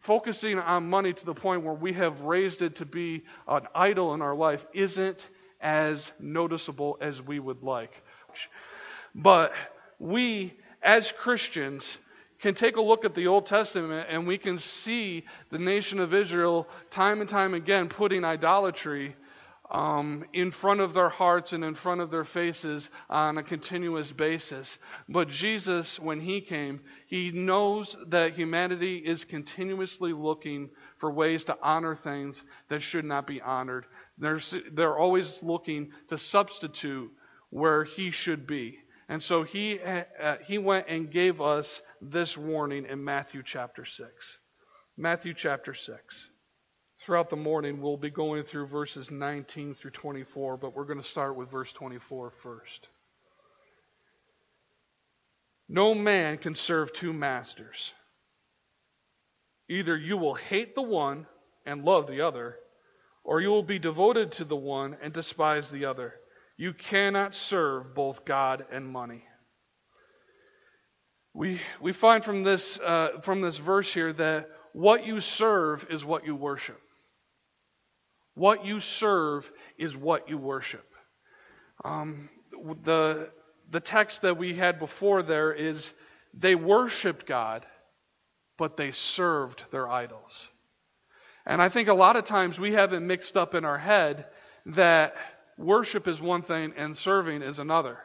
focusing 0.00 0.58
on 0.58 0.90
money 0.90 1.14
to 1.14 1.24
the 1.24 1.32
point 1.32 1.62
where 1.62 1.72
we 1.72 1.94
have 1.94 2.20
raised 2.20 2.60
it 2.60 2.76
to 2.76 2.84
be 2.84 3.24
an 3.48 3.62
idol 3.74 4.12
in 4.12 4.20
our 4.20 4.34
life 4.34 4.66
isn't 4.74 5.26
as 5.62 6.12
noticeable 6.20 6.98
as 7.00 7.22
we 7.22 7.38
would 7.40 7.62
like. 7.62 8.02
But 9.14 9.54
we, 9.98 10.52
as 10.82 11.10
Christians, 11.10 11.96
can 12.40 12.52
take 12.54 12.76
a 12.76 12.82
look 12.82 13.06
at 13.06 13.14
the 13.14 13.28
Old 13.28 13.46
Testament 13.46 14.08
and 14.10 14.26
we 14.26 14.36
can 14.36 14.58
see 14.58 15.24
the 15.48 15.58
nation 15.58 16.00
of 16.00 16.12
Israel 16.12 16.68
time 16.90 17.22
and 17.22 17.30
time 17.30 17.54
again 17.54 17.88
putting 17.88 18.26
idolatry 18.26 19.16
um, 19.70 20.24
in 20.32 20.50
front 20.50 20.80
of 20.80 20.92
their 20.92 21.08
hearts 21.08 21.52
and 21.52 21.64
in 21.64 21.74
front 21.74 22.00
of 22.00 22.10
their 22.10 22.24
faces 22.24 22.88
on 23.08 23.38
a 23.38 23.42
continuous 23.42 24.12
basis. 24.12 24.78
But 25.08 25.28
Jesus, 25.28 25.98
when 25.98 26.20
he 26.20 26.40
came, 26.40 26.80
he 27.06 27.32
knows 27.32 27.96
that 28.08 28.34
humanity 28.34 28.98
is 28.98 29.24
continuously 29.24 30.12
looking 30.12 30.70
for 30.98 31.10
ways 31.10 31.44
to 31.44 31.58
honor 31.62 31.94
things 31.94 32.44
that 32.68 32.80
should 32.80 33.04
not 33.04 33.26
be 33.26 33.40
honored. 33.40 33.86
They're, 34.18 34.40
they're 34.72 34.98
always 34.98 35.42
looking 35.42 35.92
to 36.08 36.18
substitute 36.18 37.10
where 37.50 37.84
he 37.84 38.10
should 38.10 38.46
be. 38.46 38.78
And 39.08 39.22
so 39.22 39.42
he, 39.42 39.80
uh, 39.80 40.36
he 40.46 40.58
went 40.58 40.86
and 40.88 41.10
gave 41.10 41.40
us 41.40 41.80
this 42.00 42.36
warning 42.36 42.86
in 42.86 43.04
Matthew 43.04 43.42
chapter 43.42 43.84
6. 43.84 44.38
Matthew 44.96 45.34
chapter 45.34 45.74
6. 45.74 46.30
Throughout 47.04 47.28
the 47.28 47.36
morning, 47.36 47.82
we'll 47.82 47.98
be 47.98 48.08
going 48.08 48.44
through 48.44 48.64
verses 48.64 49.10
19 49.10 49.74
through 49.74 49.90
24, 49.90 50.56
but 50.56 50.74
we're 50.74 50.86
going 50.86 51.02
to 51.02 51.06
start 51.06 51.36
with 51.36 51.50
verse 51.50 51.70
24 51.70 52.30
first. 52.30 52.88
No 55.68 55.94
man 55.94 56.38
can 56.38 56.54
serve 56.54 56.94
two 56.94 57.12
masters. 57.12 57.92
Either 59.68 59.94
you 59.94 60.16
will 60.16 60.32
hate 60.32 60.74
the 60.74 60.80
one 60.80 61.26
and 61.66 61.84
love 61.84 62.06
the 62.06 62.22
other, 62.22 62.56
or 63.22 63.38
you 63.38 63.50
will 63.50 63.62
be 63.62 63.78
devoted 63.78 64.32
to 64.32 64.44
the 64.44 64.56
one 64.56 64.96
and 65.02 65.12
despise 65.12 65.70
the 65.70 65.84
other. 65.84 66.14
You 66.56 66.72
cannot 66.72 67.34
serve 67.34 67.94
both 67.94 68.24
God 68.24 68.64
and 68.72 68.88
money. 68.88 69.24
We, 71.34 71.60
we 71.82 71.92
find 71.92 72.24
from 72.24 72.44
this, 72.44 72.78
uh, 72.78 73.20
from 73.20 73.42
this 73.42 73.58
verse 73.58 73.92
here 73.92 74.14
that 74.14 74.48
what 74.72 75.04
you 75.04 75.20
serve 75.20 75.86
is 75.90 76.02
what 76.02 76.24
you 76.24 76.34
worship. 76.34 76.80
What 78.34 78.66
you 78.66 78.80
serve 78.80 79.50
is 79.78 79.96
what 79.96 80.28
you 80.28 80.38
worship. 80.38 80.86
Um, 81.84 82.28
the, 82.82 83.30
the 83.70 83.80
text 83.80 84.22
that 84.22 84.36
we 84.36 84.54
had 84.54 84.78
before 84.78 85.22
there 85.22 85.52
is 85.52 85.92
they 86.32 86.54
worshiped 86.54 87.26
God, 87.26 87.64
but 88.56 88.76
they 88.76 88.92
served 88.92 89.64
their 89.70 89.88
idols. 89.88 90.48
And 91.46 91.60
I 91.60 91.68
think 91.68 91.88
a 91.88 91.94
lot 91.94 92.16
of 92.16 92.24
times 92.24 92.58
we 92.58 92.72
have 92.72 92.92
it 92.92 93.00
mixed 93.00 93.36
up 93.36 93.54
in 93.54 93.64
our 93.64 93.78
head 93.78 94.26
that 94.66 95.14
worship 95.58 96.08
is 96.08 96.20
one 96.20 96.42
thing 96.42 96.72
and 96.76 96.96
serving 96.96 97.42
is 97.42 97.58
another. 97.58 97.98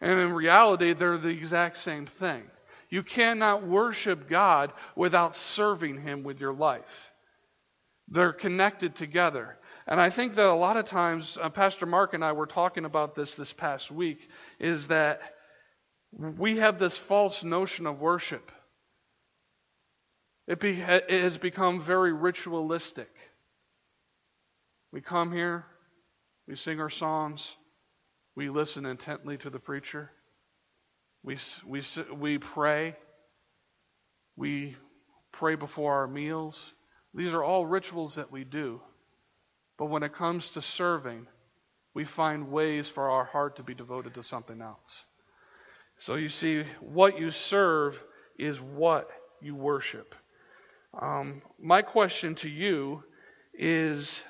And 0.00 0.18
in 0.18 0.32
reality, 0.32 0.92
they're 0.92 1.16
the 1.16 1.28
exact 1.28 1.78
same 1.78 2.06
thing. 2.06 2.42
You 2.90 3.02
cannot 3.02 3.66
worship 3.66 4.28
God 4.28 4.72
without 4.94 5.34
serving 5.34 6.00
Him 6.02 6.22
with 6.22 6.40
your 6.40 6.52
life. 6.52 7.12
They're 8.08 8.32
connected 8.32 8.94
together. 8.94 9.58
And 9.86 10.00
I 10.00 10.10
think 10.10 10.34
that 10.34 10.48
a 10.48 10.54
lot 10.54 10.76
of 10.76 10.86
times, 10.86 11.38
uh, 11.40 11.50
Pastor 11.50 11.86
Mark 11.86 12.14
and 12.14 12.24
I 12.24 12.32
were 12.32 12.46
talking 12.46 12.84
about 12.84 13.14
this 13.14 13.34
this 13.34 13.52
past 13.52 13.90
week, 13.90 14.28
is 14.58 14.88
that 14.88 15.20
we 16.12 16.58
have 16.58 16.78
this 16.78 16.96
false 16.96 17.42
notion 17.42 17.86
of 17.86 18.00
worship. 18.00 18.52
It, 20.46 20.60
be, 20.60 20.78
it 20.80 21.10
has 21.10 21.38
become 21.38 21.80
very 21.80 22.12
ritualistic. 22.12 23.10
We 24.92 25.00
come 25.00 25.32
here, 25.32 25.64
we 26.46 26.56
sing 26.56 26.80
our 26.80 26.90
songs, 26.90 27.56
we 28.36 28.50
listen 28.50 28.86
intently 28.86 29.38
to 29.38 29.50
the 29.50 29.58
preacher, 29.58 30.10
we, 31.22 31.38
we, 31.66 31.82
we 32.14 32.38
pray, 32.38 32.94
we 34.36 34.76
pray 35.32 35.54
before 35.56 35.94
our 35.94 36.06
meals. 36.06 36.73
These 37.14 37.32
are 37.32 37.44
all 37.44 37.64
rituals 37.64 38.16
that 38.16 38.32
we 38.32 38.44
do. 38.44 38.80
But 39.78 39.86
when 39.86 40.02
it 40.02 40.12
comes 40.12 40.50
to 40.50 40.62
serving, 40.62 41.26
we 41.94 42.04
find 42.04 42.50
ways 42.50 42.88
for 42.88 43.10
our 43.10 43.24
heart 43.24 43.56
to 43.56 43.62
be 43.62 43.74
devoted 43.74 44.14
to 44.14 44.22
something 44.22 44.60
else. 44.60 45.04
So 45.98 46.16
you 46.16 46.28
see, 46.28 46.64
what 46.80 47.18
you 47.18 47.30
serve 47.30 48.02
is 48.36 48.60
what 48.60 49.08
you 49.40 49.54
worship. 49.54 50.14
Um, 51.00 51.42
my 51.60 51.82
question 51.82 52.34
to 52.36 52.48
you 52.48 53.04
is 53.52 54.22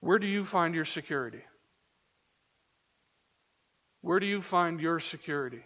where 0.00 0.18
do 0.18 0.26
you 0.26 0.44
find 0.44 0.74
your 0.74 0.84
security? 0.84 1.42
Where 4.02 4.20
do 4.20 4.26
you 4.26 4.40
find 4.40 4.80
your 4.80 5.00
security? 5.00 5.62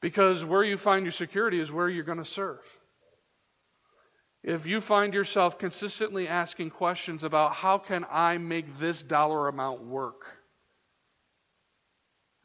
Because 0.00 0.44
where 0.44 0.62
you 0.62 0.76
find 0.76 1.04
your 1.04 1.12
security 1.12 1.60
is 1.60 1.72
where 1.72 1.88
you're 1.88 2.04
going 2.04 2.18
to 2.18 2.24
serve. 2.24 2.60
If 4.48 4.64
you 4.64 4.80
find 4.80 5.12
yourself 5.12 5.58
consistently 5.58 6.26
asking 6.26 6.70
questions 6.70 7.22
about 7.22 7.52
how 7.52 7.76
can 7.76 8.06
I 8.10 8.38
make 8.38 8.78
this 8.78 9.02
dollar 9.02 9.46
amount 9.46 9.84
work? 9.84 10.24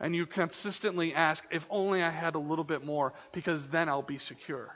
And 0.02 0.14
you 0.14 0.26
consistently 0.26 1.16
ask, 1.16 1.46
if 1.50 1.66
only 1.70 2.04
I 2.04 2.10
had 2.10 2.36
a 2.36 2.40
little 2.40 2.66
bit 2.66 2.84
more, 2.86 3.14
because 3.32 3.68
then 3.68 3.88
I'll 3.88 4.02
be 4.02 4.18
secure. 4.18 4.76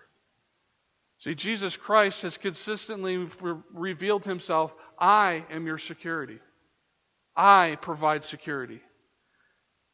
See, 1.17 1.35
Jesus 1.35 1.75
Christ 1.75 2.21
has 2.21 2.37
consistently 2.37 3.17
re- 3.17 3.55
revealed 3.73 4.23
himself 4.23 4.73
I 4.97 5.45
am 5.49 5.65
your 5.65 5.79
security. 5.79 6.39
I 7.35 7.77
provide 7.81 8.23
security. 8.23 8.79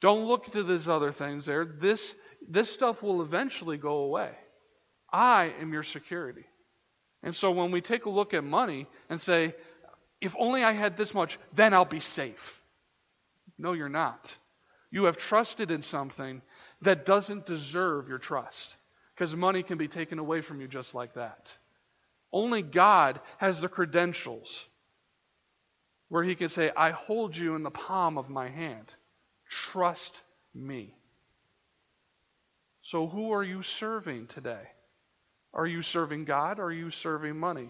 Don't 0.02 0.28
look 0.28 0.52
to 0.52 0.62
these 0.62 0.88
other 0.88 1.12
things 1.12 1.48
there. 1.48 1.66
This, 1.66 2.14
this 2.48 2.72
stuff 2.72 3.02
will 3.02 3.24
eventually 3.24 3.78
go 3.78 4.04
away. 4.04 4.30
I 5.12 5.52
am 5.60 5.74
your 5.74 5.82
security. 5.82 6.46
And 7.24 7.36
so 7.36 7.52
when 7.52 7.72
we 7.72 7.82
take 7.82 8.06
a 8.06 8.10
look 8.10 8.34
at 8.34 8.44
money 8.44 8.88
and 9.10 9.20
say, 9.22 9.56
if 10.20 10.36
only 10.38 10.64
I 10.64 10.74
had 10.74 10.98
this 10.98 11.14
much, 11.14 11.40
then 11.54 11.74
I'll 11.74 11.86
be 11.86 12.02
safe. 12.02 12.62
No, 13.58 13.74
you're 13.74 13.90
not. 13.90 14.36
You 14.92 15.06
have 15.06 15.18
trusted 15.18 15.72
in 15.72 15.82
something 15.82 16.42
that 16.82 17.06
doesn't 17.06 17.46
deserve 17.46 18.10
your 18.10 18.20
trust 18.20 18.76
because 19.16 19.36
money 19.36 19.64
can 19.64 19.78
be 19.78 19.88
taken 19.88 20.20
away 20.20 20.42
from 20.42 20.60
you 20.62 20.68
just 20.68 20.94
like 20.94 21.16
that. 21.16 21.56
Only 22.32 22.62
God 22.62 23.20
has 23.38 23.62
the 23.62 23.70
credentials 23.70 24.66
where 26.10 26.24
He 26.24 26.36
can 26.36 26.50
say, 26.50 26.72
I 26.76 26.92
hold 26.92 27.36
you 27.36 27.56
in 27.56 27.64
the 27.64 27.72
palm 27.72 28.18
of 28.18 28.30
my 28.30 28.50
hand. 28.50 28.94
Trust 29.50 30.22
me. 30.54 30.96
So, 32.82 33.08
who 33.08 33.32
are 33.32 33.44
you 33.44 33.62
serving 33.62 34.28
today? 34.28 34.68
Are 35.54 35.68
you 35.68 35.82
serving 35.82 36.26
God 36.26 36.60
are 36.60 36.72
you 36.72 36.90
serving 36.90 37.38
money? 37.38 37.70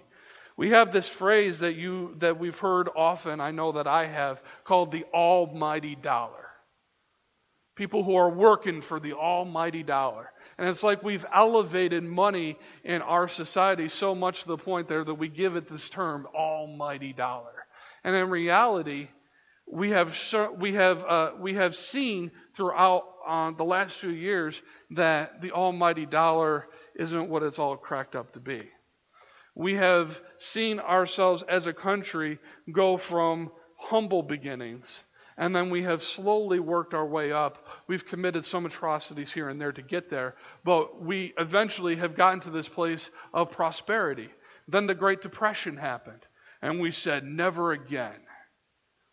We 0.56 0.70
have 0.70 0.94
this 0.94 1.10
phrase 1.10 1.60
that 1.60 1.74
you 1.74 2.16
that 2.20 2.40
we've 2.40 2.58
heard 2.58 2.88
often, 2.96 3.42
I 3.42 3.52
know 3.52 3.72
that 3.74 3.88
I 3.88 4.06
have, 4.06 4.42
called 4.64 4.92
the 4.92 5.06
almighty 5.14 5.96
dollar. 5.96 6.50
People 7.76 8.04
who 8.04 8.16
are 8.16 8.30
working 8.30 8.82
for 8.82 9.00
the 9.00 9.14
almighty 9.14 9.82
dollar. 9.82 10.30
And 10.60 10.70
it's 10.70 10.84
like 10.84 11.02
we've 11.02 11.26
elevated 11.34 12.04
money 12.04 12.58
in 12.84 13.02
our 13.02 13.28
society 13.28 13.90
so 13.90 14.14
much 14.14 14.44
to 14.44 14.50
the 14.50 14.58
point 14.58 14.88
there 14.88 15.04
that 15.04 15.16
we 15.16 15.28
give 15.28 15.56
it 15.56 15.68
this 15.68 15.90
term, 15.90 16.28
almighty 16.36 17.14
dollar. 17.14 17.66
And 18.04 18.16
in 18.16 18.30
reality, 18.30 19.08
we 19.66 19.90
have, 19.90 20.16
we 20.60 20.74
have, 20.74 21.04
uh, 21.04 21.32
we 21.40 21.56
have 21.56 21.76
seen 21.76 22.32
throughout 22.54 23.06
uh, 23.26 23.52
the 23.52 23.66
last 23.66 23.98
few 23.98 24.12
years 24.12 24.62
that 24.92 25.42
the 25.42 25.52
almighty 25.52 26.06
dollar 26.06 26.68
isn't 26.96 27.30
what 27.30 27.44
it's 27.44 27.60
all 27.60 27.78
cracked 27.78 28.16
up 28.16 28.34
to 28.34 28.40
be. 28.40 28.70
We 29.56 29.76
have 29.76 30.20
seen 30.38 30.80
ourselves 30.80 31.44
as 31.44 31.68
a 31.68 31.74
country 31.74 32.40
go 32.72 32.98
from 32.98 33.52
humble 33.78 34.24
beginnings, 34.24 35.04
and 35.38 35.56
then 35.56 35.70
we 35.70 35.84
have 35.84 36.02
slowly 36.02 36.60
worked 36.60 36.94
our 36.94 37.06
way 37.06 37.32
up. 37.32 37.68
We've 37.88 38.06
committed 38.06 38.46
some 38.46 38.66
atrocities 38.66 39.32
here 39.32 39.50
and 39.50 39.60
there 39.60 39.72
to 39.72 39.82
get 39.82 40.10
there, 40.10 40.36
but 40.64 41.02
we 41.02 41.34
eventually 41.38 41.98
have 41.98 42.16
gotten 42.16 42.40
to 42.42 42.50
this 42.50 42.70
place 42.70 43.10
of 43.34 43.52
prosperity. 43.52 44.30
Then 44.68 44.88
the 44.88 44.96
Great 44.96 45.22
Depression 45.22 45.78
happened, 45.78 46.26
and 46.62 46.80
we 46.80 46.92
said, 46.92 47.24
never 47.24 47.74
again. 47.74 48.20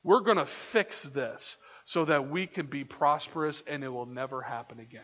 We're 0.02 0.20
going 0.20 0.38
to 0.38 0.46
fix 0.46 1.02
this 1.02 1.56
so 1.84 2.04
that 2.06 2.30
we 2.30 2.46
can 2.46 2.66
be 2.66 2.84
prosperous 2.84 3.62
and 3.66 3.84
it 3.84 3.88
will 3.88 4.06
never 4.06 4.40
happen 4.40 4.80
again. 4.80 5.02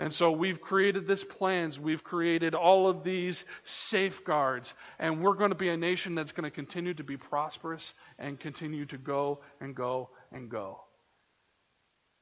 And 0.00 0.14
so 0.14 0.32
we've 0.32 0.62
created 0.62 1.06
this 1.06 1.22
plans, 1.22 1.78
we've 1.78 2.02
created 2.02 2.54
all 2.54 2.88
of 2.88 3.04
these 3.04 3.44
safeguards, 3.64 4.72
and 4.98 5.20
we're 5.20 5.34
going 5.34 5.50
to 5.50 5.54
be 5.54 5.68
a 5.68 5.76
nation 5.76 6.14
that's 6.14 6.32
going 6.32 6.44
to 6.44 6.50
continue 6.50 6.94
to 6.94 7.04
be 7.04 7.18
prosperous 7.18 7.92
and 8.18 8.40
continue 8.40 8.86
to 8.86 8.96
go 8.96 9.40
and 9.60 9.74
go 9.74 10.08
and 10.32 10.48
go. 10.48 10.80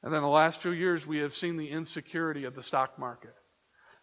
And 0.02 0.12
then 0.12 0.22
the 0.22 0.28
last 0.28 0.60
few 0.60 0.72
years, 0.72 1.06
we 1.06 1.18
have 1.18 1.32
seen 1.32 1.56
the 1.56 1.70
insecurity 1.70 2.46
of 2.46 2.56
the 2.56 2.64
stock 2.64 2.98
market. 2.98 3.34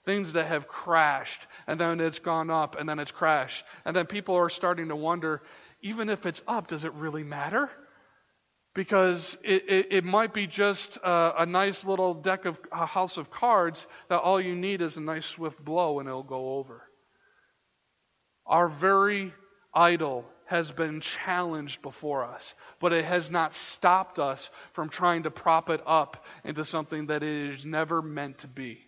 Things 0.05 0.31
that 0.33 0.47
have 0.47 0.69
crashed, 0.69 1.45
and 1.67 1.77
then 1.77 1.99
it's 1.99 2.19
gone 2.19 2.49
up, 2.49 2.79
and 2.79 2.87
then 2.87 2.99
it's 2.99 3.11
crashed. 3.11 3.65
And 3.83 3.93
then 3.93 4.05
people 4.05 4.35
are 4.35 4.49
starting 4.49 4.87
to 4.87 4.95
wonder 4.95 5.41
even 5.81 6.07
if 6.07 6.25
it's 6.25 6.41
up, 6.47 6.67
does 6.67 6.85
it 6.85 6.93
really 6.93 7.23
matter? 7.23 7.69
Because 8.75 9.37
it, 9.41 9.69
it, 9.69 9.87
it 9.89 10.03
might 10.03 10.33
be 10.33 10.45
just 10.45 10.97
a, 10.97 11.41
a, 11.43 11.45
nice 11.45 11.85
little 11.85 12.13
deck 12.13 12.45
of 12.45 12.59
a 12.71 12.85
house 12.85 13.17
of 13.17 13.31
cards 13.31 13.87
that 14.09 14.19
all 14.19 14.39
you 14.39 14.53
need 14.53 14.81
is 14.81 14.97
a 14.97 15.01
nice 15.01 15.25
swift 15.25 15.63
blow 15.63 15.99
and 15.99 16.07
it'll 16.07 16.23
go 16.23 16.57
over. 16.57 16.83
Our 18.45 18.67
very 18.67 19.33
idol 19.73 20.25
has 20.47 20.71
been 20.71 21.01
challenged 21.01 21.81
before 21.81 22.25
us, 22.25 22.53
but 22.79 22.93
it 22.93 23.05
has 23.05 23.31
not 23.31 23.55
stopped 23.55 24.19
us 24.19 24.49
from 24.73 24.89
trying 24.89 25.23
to 25.23 25.31
prop 25.31 25.69
it 25.69 25.81
up 25.85 26.25
into 26.43 26.65
something 26.65 27.07
that 27.07 27.23
it 27.23 27.53
is 27.53 27.65
never 27.65 28.01
meant 28.01 28.39
to 28.39 28.47
be. 28.47 28.85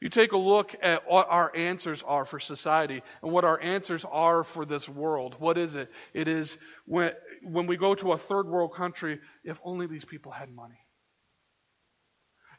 You 0.00 0.08
take 0.08 0.32
a 0.32 0.38
look 0.38 0.74
at 0.82 1.08
what 1.08 1.28
our 1.30 1.52
answers 1.54 2.02
are 2.02 2.24
for 2.24 2.40
society 2.40 3.02
and 3.22 3.30
what 3.30 3.44
our 3.44 3.60
answers 3.60 4.04
are 4.04 4.42
for 4.42 4.64
this 4.64 4.88
world. 4.88 5.36
What 5.38 5.56
is 5.56 5.76
it? 5.76 5.90
It 6.12 6.26
is 6.26 6.58
when, 6.86 7.12
when 7.44 7.66
we 7.66 7.76
go 7.76 7.94
to 7.94 8.12
a 8.12 8.18
third 8.18 8.46
world 8.46 8.74
country, 8.74 9.20
if 9.44 9.60
only 9.64 9.86
these 9.86 10.04
people 10.04 10.32
had 10.32 10.50
money. 10.50 10.78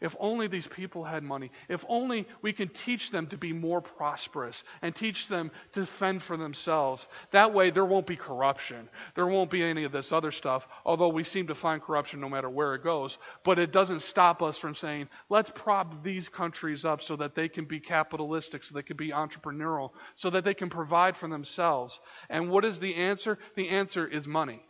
If 0.03 0.17
only 0.19 0.47
these 0.47 0.67
people 0.67 1.05
had 1.05 1.23
money. 1.23 1.49
If 1.69 1.85
only 1.87 2.27
we 2.41 2.51
can 2.51 2.67
teach 2.67 3.09
them 3.09 3.27
to 3.27 3.37
be 3.37 3.53
more 3.53 3.79
prosperous 3.79 4.65
and 4.81 4.93
teach 4.93 5.29
them 5.29 5.49
to 5.71 5.85
fend 5.85 6.21
for 6.21 6.35
themselves. 6.35 7.07
That 7.31 7.53
way, 7.53 7.69
there 7.69 7.85
won't 7.85 8.05
be 8.05 8.17
corruption. 8.17 8.89
There 9.15 9.27
won't 9.27 9.49
be 9.49 9.63
any 9.63 9.85
of 9.85 9.93
this 9.93 10.11
other 10.11 10.31
stuff, 10.31 10.67
although 10.83 11.07
we 11.07 11.23
seem 11.23 11.47
to 11.47 11.55
find 11.55 11.81
corruption 11.81 12.19
no 12.19 12.27
matter 12.27 12.49
where 12.49 12.75
it 12.75 12.83
goes. 12.83 13.17
But 13.45 13.59
it 13.59 13.71
doesn't 13.71 14.01
stop 14.01 14.41
us 14.41 14.57
from 14.57 14.75
saying, 14.75 15.07
let's 15.29 15.51
prop 15.55 16.03
these 16.03 16.27
countries 16.27 16.83
up 16.83 17.01
so 17.01 17.15
that 17.15 17.33
they 17.33 17.47
can 17.47 17.63
be 17.63 17.79
capitalistic, 17.79 18.65
so 18.65 18.75
they 18.75 18.83
can 18.83 18.97
be 18.97 19.11
entrepreneurial, 19.11 19.91
so 20.17 20.29
that 20.31 20.43
they 20.43 20.53
can 20.53 20.69
provide 20.69 21.15
for 21.15 21.29
themselves. 21.29 22.01
And 22.29 22.49
what 22.49 22.65
is 22.65 22.81
the 22.81 22.95
answer? 22.95 23.39
The 23.55 23.69
answer 23.69 24.05
is 24.05 24.27
money. 24.27 24.65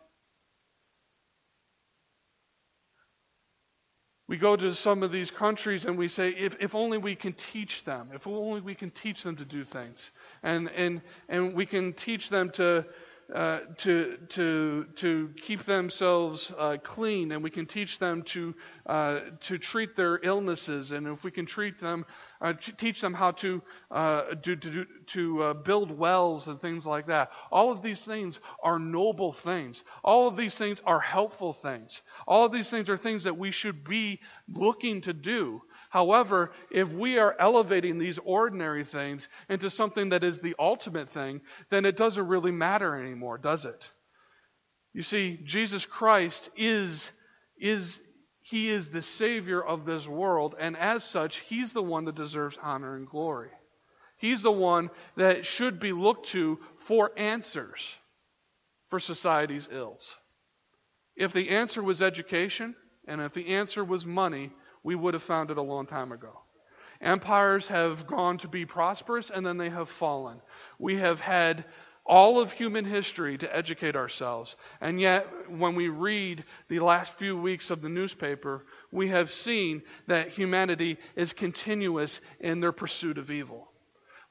We 4.27 4.37
go 4.37 4.55
to 4.55 4.73
some 4.73 5.03
of 5.03 5.11
these 5.11 5.31
countries 5.31 5.85
and 5.85 5.97
we 5.97 6.07
say, 6.07 6.29
if, 6.29 6.55
if 6.59 6.75
only 6.75 6.97
we 6.97 7.15
can 7.15 7.33
teach 7.33 7.83
them, 7.83 8.09
if 8.13 8.25
only 8.25 8.61
we 8.61 8.73
can 8.73 8.89
teach 8.89 9.23
them 9.23 9.35
to 9.35 9.45
do 9.45 9.65
things. 9.65 10.11
And, 10.41 10.69
and, 10.71 11.01
and 11.27 11.53
we 11.53 11.65
can 11.65 11.93
teach 11.93 12.29
them 12.29 12.49
to, 12.51 12.85
uh, 13.33 13.59
to, 13.77 14.17
to, 14.29 14.85
to 14.95 15.29
keep 15.37 15.63
themselves 15.65 16.51
uh, 16.57 16.77
clean, 16.83 17.31
and 17.31 17.43
we 17.43 17.49
can 17.49 17.65
teach 17.65 17.99
them 17.99 18.23
to, 18.23 18.53
uh, 18.85 19.19
to 19.39 19.57
treat 19.57 19.95
their 19.95 20.19
illnesses, 20.23 20.91
and 20.91 21.07
if 21.07 21.23
we 21.23 21.31
can 21.31 21.45
treat 21.45 21.79
them, 21.79 22.05
uh, 22.41 22.53
teach 22.53 22.99
them 23.01 23.13
how 23.13 23.31
to, 23.31 23.61
uh, 23.91 24.33
do, 24.41 24.55
to, 24.55 24.85
to 25.05 25.53
build 25.63 25.91
wells 25.97 26.47
and 26.47 26.59
things 26.59 26.85
like 26.85 27.07
that. 27.07 27.31
All 27.51 27.71
of 27.71 27.81
these 27.81 28.03
things 28.03 28.39
are 28.61 28.79
noble 28.79 29.31
things. 29.31 29.83
All 30.03 30.27
of 30.27 30.35
these 30.35 30.57
things 30.57 30.81
are 30.85 30.99
helpful 30.99 31.53
things. 31.53 32.01
All 32.27 32.45
of 32.45 32.51
these 32.51 32.69
things 32.69 32.89
are 32.89 32.97
things 32.97 33.23
that 33.23 33.37
we 33.37 33.51
should 33.51 33.83
be 33.83 34.19
looking 34.47 35.01
to 35.01 35.13
do. 35.13 35.61
However, 35.93 36.49
if 36.71 36.91
we 36.91 37.19
are 37.19 37.35
elevating 37.37 37.99
these 37.99 38.17
ordinary 38.17 38.83
things 38.83 39.29
into 39.47 39.69
something 39.69 40.09
that 40.09 40.23
is 40.23 40.39
the 40.39 40.55
ultimate 40.57 41.07
thing, 41.07 41.41
then 41.69 41.85
it 41.85 41.97
doesn't 41.97 42.27
really 42.27 42.49
matter 42.49 42.95
anymore, 42.95 43.37
does 43.37 43.65
it? 43.65 43.91
You 44.91 45.03
see, 45.03 45.39
Jesus 45.43 45.85
Christ 45.85 46.49
is, 46.57 47.11
is, 47.59 48.01
he 48.41 48.69
is 48.69 48.89
the 48.89 49.03
Savior 49.03 49.63
of 49.63 49.85
this 49.85 50.07
world, 50.07 50.55
and 50.59 50.75
as 50.75 51.03
such, 51.03 51.37
He's 51.41 51.73
the 51.73 51.83
one 51.83 52.05
that 52.05 52.15
deserves 52.15 52.57
honor 52.59 52.95
and 52.95 53.07
glory. 53.07 53.51
He's 54.17 54.41
the 54.41 54.51
one 54.51 54.89
that 55.15 55.45
should 55.45 55.79
be 55.79 55.91
looked 55.91 56.29
to 56.29 56.57
for 56.77 57.11
answers 57.15 57.87
for 58.89 58.99
society's 58.99 59.69
ills. 59.71 60.15
If 61.15 61.33
the 61.33 61.49
answer 61.51 61.83
was 61.83 62.01
education, 62.01 62.73
and 63.07 63.21
if 63.21 63.33
the 63.33 63.49
answer 63.49 63.83
was 63.83 64.07
money, 64.07 64.51
we 64.83 64.95
would 64.95 65.13
have 65.13 65.23
found 65.23 65.51
it 65.51 65.57
a 65.57 65.61
long 65.61 65.85
time 65.85 66.11
ago. 66.11 66.39
Empires 67.01 67.67
have 67.67 68.07
gone 68.07 68.37
to 68.39 68.47
be 68.47 68.65
prosperous 68.65 69.29
and 69.29 69.45
then 69.45 69.57
they 69.57 69.69
have 69.69 69.89
fallen. 69.89 70.41
We 70.79 70.95
have 70.97 71.19
had 71.19 71.65
all 72.05 72.41
of 72.41 72.51
human 72.51 72.85
history 72.85 73.37
to 73.37 73.55
educate 73.55 73.95
ourselves. 73.95 74.55
And 74.81 74.99
yet, 74.99 75.27
when 75.49 75.75
we 75.75 75.87
read 75.87 76.43
the 76.67 76.79
last 76.79 77.13
few 77.13 77.37
weeks 77.37 77.69
of 77.69 77.81
the 77.81 77.89
newspaper, 77.89 78.65
we 78.91 79.09
have 79.09 79.31
seen 79.31 79.83
that 80.07 80.29
humanity 80.29 80.97
is 81.15 81.33
continuous 81.33 82.19
in 82.39 82.59
their 82.59 82.73
pursuit 82.73 83.17
of 83.17 83.31
evil. 83.31 83.72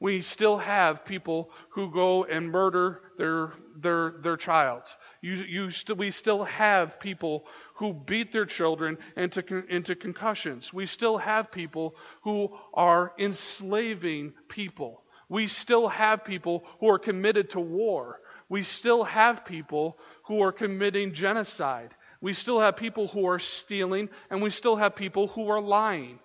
We 0.02 0.20
still 0.20 0.58
have 0.58 1.04
people 1.04 1.52
who 1.70 1.88
go 1.88 2.24
and 2.24 2.50
murder 2.50 3.02
their, 3.18 3.52
their, 3.76 4.14
their 4.18 4.36
child. 4.36 4.82
You, 5.20 5.34
you 5.34 5.70
st- 5.70 5.96
we 5.96 6.10
still 6.10 6.42
have 6.42 6.98
people 6.98 7.46
who 7.76 7.94
beat 7.94 8.32
their 8.32 8.44
children 8.44 8.98
into, 9.16 9.64
into 9.68 9.94
concussions. 9.94 10.72
We 10.72 10.86
still 10.86 11.18
have 11.18 11.52
people 11.52 11.94
who 12.22 12.50
are 12.74 13.12
enslaving 13.16 14.32
people. 14.48 15.04
We 15.28 15.46
still 15.46 15.86
have 15.86 16.24
people 16.24 16.64
who 16.80 16.88
are 16.88 16.98
committed 16.98 17.50
to 17.50 17.60
war. 17.60 18.18
We 18.48 18.64
still 18.64 19.04
have 19.04 19.44
people 19.44 19.98
who 20.24 20.42
are 20.42 20.50
committing 20.50 21.14
genocide. 21.14 21.94
We 22.20 22.34
still 22.34 22.58
have 22.58 22.76
people 22.76 23.06
who 23.06 23.28
are 23.28 23.38
stealing, 23.38 24.08
and 24.30 24.42
we 24.42 24.50
still 24.50 24.74
have 24.74 24.96
people 24.96 25.28
who 25.28 25.48
are 25.48 25.60
lying. 25.60 26.18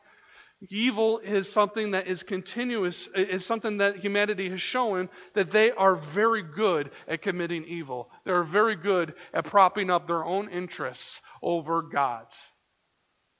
Evil 0.70 1.20
is 1.20 1.52
something 1.52 1.92
that 1.92 2.08
is 2.08 2.24
continuous, 2.24 3.08
is 3.14 3.46
something 3.46 3.78
that 3.78 3.98
humanity 3.98 4.50
has 4.50 4.62
shown 4.62 5.08
that 5.36 5.52
they 5.52 5.72
are 5.72 5.96
very 5.96 6.42
good 6.42 6.90
at 7.08 7.22
committing 7.22 7.64
evil. 7.66 8.10
They're 8.26 8.44
very 8.44 8.76
good 8.76 9.14
at 9.34 9.46
propping 9.46 9.92
up 9.92 10.08
their 10.08 10.26
own 10.26 10.50
interests 10.50 11.22
over 11.44 11.84
God's. 11.84 12.36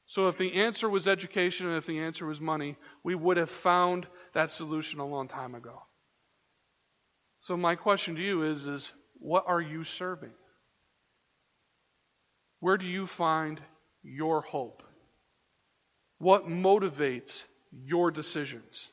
So 0.05 0.27
if 0.27 0.38
the 0.38 0.53
answer 0.53 0.88
was 0.88 1.07
education 1.07 1.67
and 1.67 1.75
if 1.75 1.88
the 1.88 2.00
answer 2.00 2.25
was 2.25 2.39
money, 2.39 2.77
we 3.03 3.15
would 3.15 3.38
have 3.38 3.50
found 3.50 4.05
that 4.33 4.51
solution 4.51 5.00
a 5.00 5.05
long 5.05 5.27
time 5.27 5.55
ago. 5.55 5.81
So 7.39 7.57
my 7.57 7.75
question 7.75 8.15
to 8.15 8.21
you 8.21 8.43
is, 8.43 8.67
is 8.67 8.93
what 9.15 9.45
are 9.47 9.59
you 9.59 9.83
serving? 9.83 10.33
Where 12.59 12.77
do 12.77 12.86
you 12.86 13.07
find 13.07 13.59
your 14.03 14.41
hope? 14.41 14.83
What 16.19 16.47
motivates 16.47 17.45
your 17.71 18.12
decisions? 18.12 18.89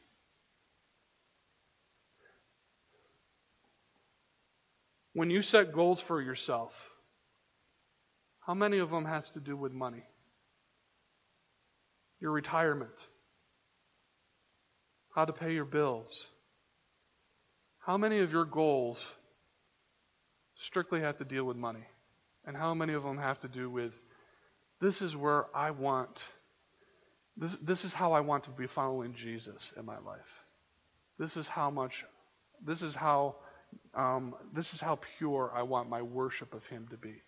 When 5.14 5.30
you 5.30 5.42
set 5.42 5.72
goals 5.72 6.00
for 6.00 6.20
yourself, 6.20 6.90
how 8.40 8.54
many 8.54 8.78
of 8.78 8.90
them 8.90 9.04
has 9.04 9.30
to 9.30 9.40
do 9.40 9.56
with 9.56 9.72
money? 9.72 10.02
Your 12.20 12.32
retirement, 12.32 13.06
how 15.14 15.24
to 15.24 15.32
pay 15.32 15.54
your 15.54 15.64
bills. 15.64 16.26
How 17.78 17.96
many 17.96 18.20
of 18.20 18.32
your 18.32 18.44
goals 18.44 19.04
strictly 20.56 21.00
have 21.00 21.18
to 21.18 21.24
deal 21.24 21.44
with 21.44 21.56
money? 21.56 21.84
And 22.46 22.56
how 22.56 22.74
many 22.74 22.92
of 22.94 23.02
them 23.02 23.18
have 23.18 23.40
to 23.40 23.48
do 23.48 23.70
with 23.70 23.92
this 24.80 25.00
is 25.00 25.16
where 25.16 25.46
I 25.54 25.70
want 25.70 26.22
this, 27.36 27.56
this 27.62 27.84
is 27.84 27.92
how 27.92 28.12
I 28.12 28.20
want 28.20 28.44
to 28.44 28.50
be 28.50 28.66
following 28.66 29.14
Jesus 29.14 29.72
in 29.76 29.84
my 29.84 29.98
life. 29.98 30.44
This 31.18 31.36
is 31.36 31.48
how 31.48 31.70
much, 31.70 32.04
this 32.64 32.82
is 32.82 32.94
how, 32.94 33.36
um, 33.94 34.34
this 34.52 34.74
is 34.74 34.80
how 34.80 34.98
pure 35.18 35.52
I 35.54 35.62
want 35.62 35.88
my 35.88 36.02
worship 36.02 36.54
of 36.54 36.64
Him 36.66 36.86
to 36.90 36.96
be. 36.96 37.22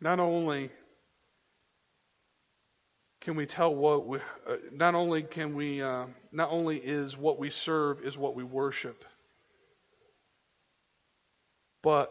Not 0.00 0.18
only 0.18 0.70
can 3.20 3.36
we 3.36 3.44
tell 3.44 3.74
what 3.74 4.06
we, 4.06 4.18
uh, 4.18 4.56
not 4.72 4.94
only 4.94 5.22
can 5.22 5.54
we, 5.54 5.82
uh, 5.82 6.06
not 6.32 6.50
only 6.50 6.78
is 6.78 7.18
what 7.18 7.38
we 7.38 7.50
serve 7.50 8.02
is 8.02 8.16
what 8.16 8.34
we 8.34 8.42
worship, 8.42 9.04
but 11.82 12.10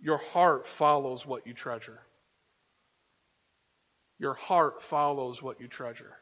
your 0.00 0.18
heart 0.18 0.66
follows 0.66 1.26
what 1.26 1.46
you 1.46 1.54
treasure. 1.54 2.00
Your 4.18 4.34
heart 4.34 4.82
follows 4.82 5.42
what 5.42 5.60
you 5.60 5.68
treasure. 5.68 6.16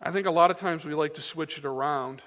I 0.00 0.10
think 0.10 0.26
a 0.26 0.30
lot 0.30 0.50
of 0.50 0.56
times 0.56 0.84
we 0.84 0.94
like 0.94 1.14
to 1.14 1.22
switch 1.22 1.58
it 1.58 1.64
around, 1.64 2.22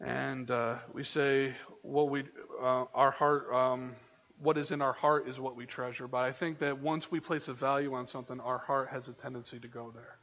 and 0.00 0.50
uh, 0.50 0.76
we 0.92 1.04
say, 1.04 1.54
"Well, 1.82 2.08
we 2.08 2.24
uh, 2.60 2.84
our 2.94 3.10
heart, 3.10 3.52
um, 3.52 3.94
what 4.38 4.56
is 4.56 4.70
in 4.70 4.80
our 4.80 4.94
heart 4.94 5.28
is 5.28 5.38
what 5.38 5.54
we 5.56 5.66
treasure." 5.66 6.08
But 6.08 6.24
I 6.24 6.32
think 6.32 6.58
that 6.60 6.80
once 6.80 7.10
we 7.10 7.20
place 7.20 7.48
a 7.48 7.52
value 7.52 7.94
on 7.94 8.06
something, 8.06 8.40
our 8.40 8.58
heart 8.58 8.88
has 8.90 9.08
a 9.08 9.12
tendency 9.12 9.60
to 9.60 9.68
go 9.68 9.92
there, 9.94 10.16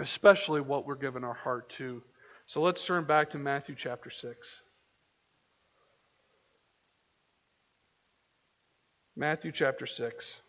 especially 0.00 0.60
what 0.60 0.86
we're 0.86 0.96
giving 0.96 1.24
our 1.24 1.34
heart 1.34 1.70
to. 1.78 2.02
So 2.46 2.60
let's 2.60 2.84
turn 2.84 3.04
back 3.04 3.30
to 3.30 3.38
Matthew 3.38 3.74
chapter 3.76 4.10
six. 4.10 4.62
Matthew 9.18 9.50
chapter 9.50 9.86
6. 9.86 10.40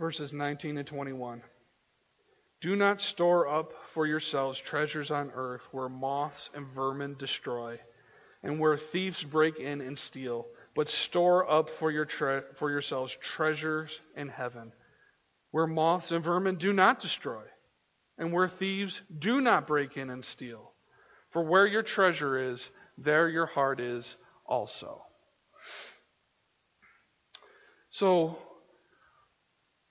Verses 0.00 0.32
19 0.32 0.76
and 0.76 0.86
21. 0.86 1.40
Do 2.60 2.74
not 2.74 3.00
store 3.00 3.46
up 3.46 3.72
for 3.90 4.06
yourselves 4.06 4.58
treasures 4.58 5.12
on 5.12 5.30
earth 5.36 5.68
where 5.70 5.88
moths 5.88 6.50
and 6.52 6.66
vermin 6.66 7.14
destroy, 7.16 7.78
and 8.42 8.58
where 8.58 8.76
thieves 8.76 9.22
break 9.22 9.60
in 9.60 9.80
and 9.80 9.96
steal, 9.96 10.46
but 10.74 10.88
store 10.88 11.48
up 11.48 11.68
for, 11.68 11.92
your 11.92 12.06
tre- 12.06 12.42
for 12.54 12.72
yourselves 12.72 13.16
treasures 13.20 14.00
in 14.16 14.30
heaven, 14.30 14.72
where 15.52 15.68
moths 15.68 16.10
and 16.10 16.24
vermin 16.24 16.56
do 16.56 16.72
not 16.72 16.98
destroy, 16.98 17.44
and 18.18 18.32
where 18.32 18.48
thieves 18.48 19.00
do 19.16 19.40
not 19.40 19.68
break 19.68 19.96
in 19.96 20.10
and 20.10 20.24
steal. 20.24 20.72
For 21.30 21.44
where 21.44 21.66
your 21.66 21.82
treasure 21.82 22.50
is, 22.50 22.68
there 22.98 23.28
your 23.28 23.46
heart 23.46 23.80
is 23.80 24.16
also. 24.46 25.02
So, 27.90 28.38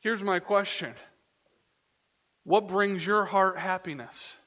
here's 0.01 0.23
my 0.23 0.39
question 0.39 0.93
What 2.43 2.67
brings 2.67 3.05
your 3.05 3.25
heart 3.25 3.57
happiness? 3.57 4.37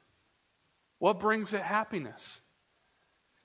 What 0.98 1.20
brings 1.20 1.52
it 1.52 1.62
happiness? 1.62 2.40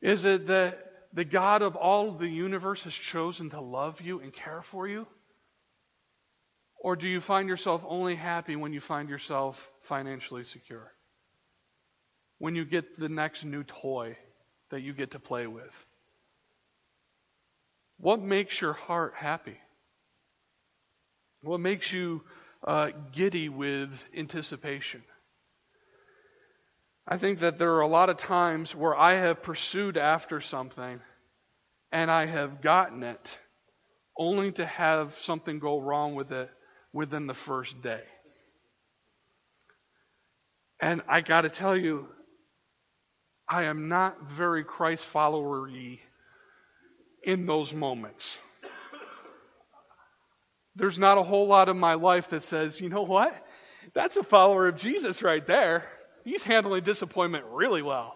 Is 0.02 0.26
it 0.26 0.48
that 0.48 0.80
the 1.14 1.26
God 1.26 1.62
of 1.62 1.76
all 1.76 2.12
the 2.12 2.28
universe 2.28 2.84
has 2.84 2.94
chosen 2.94 3.50
to 3.50 3.62
love 3.62 4.02
you 4.02 4.20
and 4.20 4.34
care 4.34 4.62
for 4.62 4.88
you? 4.88 5.06
Or 6.80 6.96
do 6.96 7.08
you 7.08 7.22
find 7.22 7.48
yourself 7.48 7.86
only 7.88 8.16
happy 8.16 8.56
when 8.56 8.74
you 8.74 8.80
find 8.80 9.10
yourself 9.10 9.70
financially 9.82 10.44
secure? 10.44 10.92
When 12.40 12.56
you 12.56 12.66
get 12.66 12.98
the 12.98 13.10
next 13.10 13.44
new 13.44 13.64
toy 13.64 14.18
that 14.72 14.82
you 14.82 14.94
get 14.94 15.12
to 15.12 15.20
play 15.20 15.48
with? 15.48 15.86
What 17.98 18.22
makes 18.22 18.60
your 18.60 18.74
heart 18.74 19.14
happy? 19.16 19.58
What 21.44 21.60
makes 21.60 21.92
you 21.94 22.24
uh, 22.64 22.92
giddy 23.12 23.50
with 23.50 24.06
anticipation? 24.16 25.04
I 27.08 27.18
think 27.18 27.40
that 27.40 27.58
there 27.58 27.74
are 27.76 27.82
a 27.82 27.88
lot 27.88 28.10
of 28.10 28.18
times 28.18 28.76
where 28.76 28.96
I 28.96 29.14
have 29.14 29.44
pursued 29.44 29.98
after 29.98 30.42
something 30.42 31.00
and 31.92 32.10
I 32.10 32.26
have 32.26 32.62
gotten 32.62 33.04
it, 33.04 33.38
only 34.18 34.52
to 34.54 34.66
have 34.66 35.16
something 35.16 35.60
go 35.60 35.80
wrong 35.80 36.16
with 36.16 36.32
it 36.32 36.50
within 36.94 37.28
the 37.28 37.34
first 37.34 37.82
day. 37.82 38.04
And 40.80 41.02
I 41.08 41.22
got 41.22 41.42
to 41.42 41.50
tell 41.50 41.78
you, 41.78 42.08
I 43.52 43.64
am 43.64 43.90
not 43.90 44.30
very 44.30 44.64
Christ 44.64 45.06
followery 45.12 46.00
in 47.22 47.46
those 47.46 47.74
moments. 47.74 48.40
There's 50.78 50.98
not 50.98 51.18
a 51.18 51.24
whole 51.24 51.48
lot 51.48 51.68
of 51.68 51.76
my 51.76 51.96
life 51.96 52.30
that 52.30 52.44
says, 52.44 52.80
you 52.80 52.88
know 52.88 53.02
what? 53.02 53.36
That's 53.94 54.16
a 54.16 54.24
follower 54.24 54.70
of 54.70 54.78
Jesus 54.78 55.22
right 55.22 55.46
there. 55.46 55.84
He's 56.24 56.46
handling 56.46 56.84
disappointment 56.84 57.44
really 57.52 57.82
well. 57.82 58.16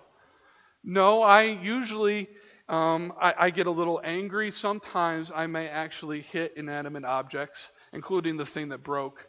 No, 0.85 1.21
I 1.21 1.41
usually 1.41 2.29
um, 2.69 3.11
I, 3.19 3.33
I, 3.37 3.49
get 3.49 3.67
a 3.67 3.71
little 3.71 4.01
angry. 4.03 4.51
Sometimes 4.51 5.31
I 5.35 5.47
may 5.47 5.67
actually 5.67 6.21
hit 6.21 6.53
inanimate 6.55 7.03
objects, 7.05 7.69
including 7.93 8.37
the 8.37 8.45
thing 8.45 8.69
that 8.69 8.83
broke. 8.83 9.27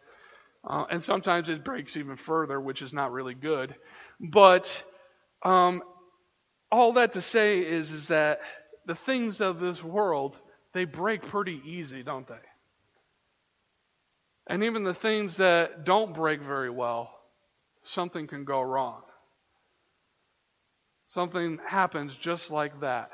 Uh, 0.65 0.87
and 0.89 1.03
sometimes 1.05 1.51
it 1.51 1.63
breaks 1.63 1.99
even 1.99 2.17
further, 2.17 2.59
which 2.59 2.81
is 2.81 2.95
not 2.95 3.13
really 3.13 3.35
good. 3.35 3.75
But 4.19 4.83
um, 5.43 5.83
all 6.77 6.93
that 6.93 7.15
to 7.15 7.23
say 7.23 7.61
is, 7.61 7.91
is 7.91 8.09
that 8.09 8.41
the 8.85 8.95
things 8.95 9.41
of 9.41 9.61
this 9.61 9.83
world, 9.83 10.39
they 10.75 10.85
break 10.85 11.23
pretty 11.23 11.61
easy, 11.65 12.03
don't 12.03 12.29
they? 12.29 12.35
And 14.47 14.63
even 14.63 14.85
the 14.85 14.95
things 14.95 15.39
that 15.39 15.85
don't 15.85 16.13
break 16.13 16.43
very 16.43 16.69
well, 16.69 17.11
something 17.83 18.27
can 18.27 18.45
go 18.45 18.61
wrong. 18.61 19.01
Something 21.07 21.59
happens 21.67 22.15
just 22.15 22.51
like 22.51 22.81
that, 22.81 23.11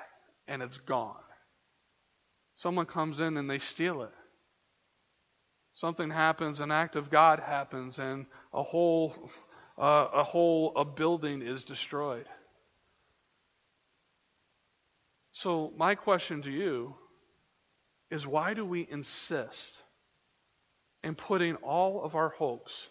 and 0.49 0.61
it's 0.61 0.79
gone. 0.79 1.15
Someone 2.57 2.87
comes 2.87 3.21
in 3.21 3.37
and 3.37 3.49
they 3.49 3.61
steal 3.61 4.03
it. 4.03 4.13
Something 5.73 6.11
happens, 6.11 6.59
an 6.59 6.73
act 6.73 6.97
of 6.97 7.11
God 7.11 7.39
happens, 7.39 8.01
and 8.01 8.27
a 8.53 8.63
whole, 8.63 9.15
uh, 9.79 10.09
a 10.13 10.25
whole 10.25 10.73
a 10.75 10.85
building 10.85 11.43
is 11.43 11.65
destroyed. 11.65 12.27
So, 15.33 15.73
my 15.77 15.95
question 15.95 16.43
to 16.43 16.51
you 16.51 16.95
is 18.11 18.27
why 18.27 18.53
do 18.53 18.65
we 18.65 18.87
insist 18.89 19.83
in 21.03 21.15
putting 21.15 21.57
all 21.57 22.05
of 22.05 22.15
our 22.15 22.29
hopes 22.29 22.87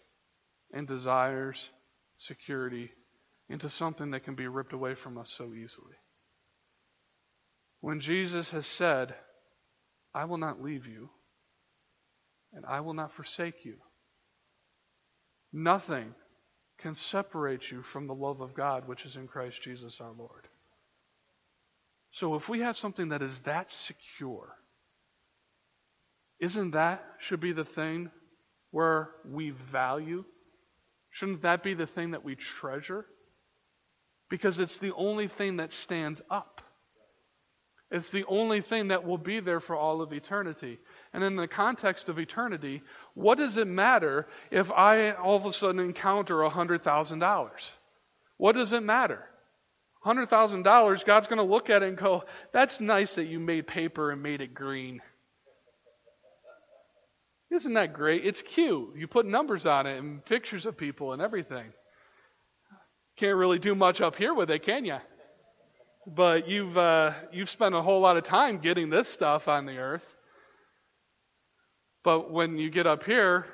and 0.74 0.88
desires, 0.88 1.70
security, 2.16 2.92
into 3.48 3.70
something 3.70 4.12
that 4.12 4.24
can 4.24 4.36
be 4.36 4.48
ripped 4.48 4.74
away 4.74 4.96
from 4.96 5.20
us 5.20 5.30
so 5.30 5.54
easily? 5.54 5.96
When 7.82 8.00
Jesus 8.00 8.50
has 8.52 8.66
said, 8.66 9.14
I 10.14 10.26
will 10.26 10.38
not 10.38 10.62
leave 10.62 10.88
you, 10.88 11.10
and 12.54 12.66
I 12.66 12.82
will 12.82 12.94
not 12.94 13.14
forsake 13.14 13.66
you. 13.66 13.78
Nothing 15.54 16.16
can 16.80 16.96
separate 16.96 17.70
you 17.70 17.84
from 17.84 18.08
the 18.08 18.16
love 18.16 18.42
of 18.42 18.56
God 18.56 18.88
which 18.88 19.06
is 19.06 19.16
in 19.16 19.28
Christ 19.28 19.62
Jesus 19.62 20.02
our 20.02 20.12
Lord. 20.12 20.48
So 22.12 22.36
if 22.36 22.50
we 22.50 22.60
have 22.60 22.78
something 22.78 23.10
that 23.10 23.22
is 23.22 23.40
that 23.40 23.72
secure, 23.72 24.56
isn't 26.40 26.72
that 26.72 27.04
should 27.20 27.40
be 27.40 27.54
the 27.54 27.66
thing 27.66 28.12
where 28.72 29.10
we 29.30 29.52
value? 29.52 30.26
Shouldn't 31.12 31.44
that 31.44 31.64
be 31.64 31.74
the 31.74 31.88
thing 31.88 32.12
that 32.12 32.24
we 32.24 32.36
treasure? 32.36 33.06
Because 34.30 34.60
it's 34.60 34.78
the 34.78 34.94
only 34.94 35.28
thing 35.28 35.58
that 35.58 35.74
stands 35.74 36.22
up. 36.30 36.62
It's 37.92 38.12
the 38.12 38.24
only 38.26 38.62
thing 38.62 38.88
that 38.88 39.06
will 39.06 39.18
be 39.18 39.42
there 39.42 39.60
for 39.60 39.76
all 39.76 40.02
of 40.02 40.14
eternity. 40.14 40.80
And 41.14 41.24
in 41.26 41.36
the 41.36 41.48
context 41.48 42.08
of 42.08 42.20
eternity, 42.20 42.82
what 43.14 43.38
does 43.38 43.58
it 43.58 43.68
matter 43.68 44.28
if 44.50 44.72
I 44.72 45.12
all 45.12 45.36
of 45.36 45.46
a 45.46 45.52
sudden 45.52 45.82
encounter 45.82 46.36
$100,000? 46.36 47.70
What 48.38 48.54
does 48.54 48.72
it 48.72 48.84
matter? 48.84 49.28
$100,000, 50.06 51.06
God's 51.06 51.28
going 51.28 51.38
to 51.38 51.44
look 51.44 51.70
at 51.70 51.84
it 51.84 51.90
and 51.90 51.98
go, 51.98 52.24
That's 52.52 52.80
nice 52.80 53.16
that 53.16 53.26
you 53.26 53.40
made 53.40 53.68
paper 53.68 54.12
and 54.12 54.22
made 54.22 54.42
it 54.42 54.54
green. 54.54 55.02
Isn't 57.52 57.74
that 57.74 57.94
great? 57.94 58.26
It's 58.26 58.42
cute. 58.42 58.96
You 58.96 59.08
put 59.08 59.26
numbers 59.26 59.66
on 59.66 59.86
it 59.86 60.00
and 60.00 60.24
pictures 60.24 60.66
of 60.66 60.78
people 60.78 61.12
and 61.12 61.22
everything. 61.22 61.74
Can't 63.18 63.36
really 63.36 63.60
do 63.60 63.76
much 63.76 64.00
up 64.00 64.16
here 64.16 64.34
with 64.34 64.50
it, 64.50 64.64
can 64.64 64.86
you? 64.86 64.98
But 66.08 66.48
you've 66.48 66.78
uh, 66.78 67.14
you've 67.32 67.50
spent 67.50 67.76
a 67.76 67.82
whole 67.82 68.00
lot 68.00 68.18
of 68.18 68.24
time 68.24 68.58
getting 68.58 68.90
this 68.90 69.08
stuff 69.08 69.48
on 69.48 69.66
the 69.66 69.78
earth. 69.78 70.16
But 72.04 72.32
when 72.32 72.58
you 72.58 72.72
get 72.72 72.88
up 72.88 73.04
here, 73.04 73.46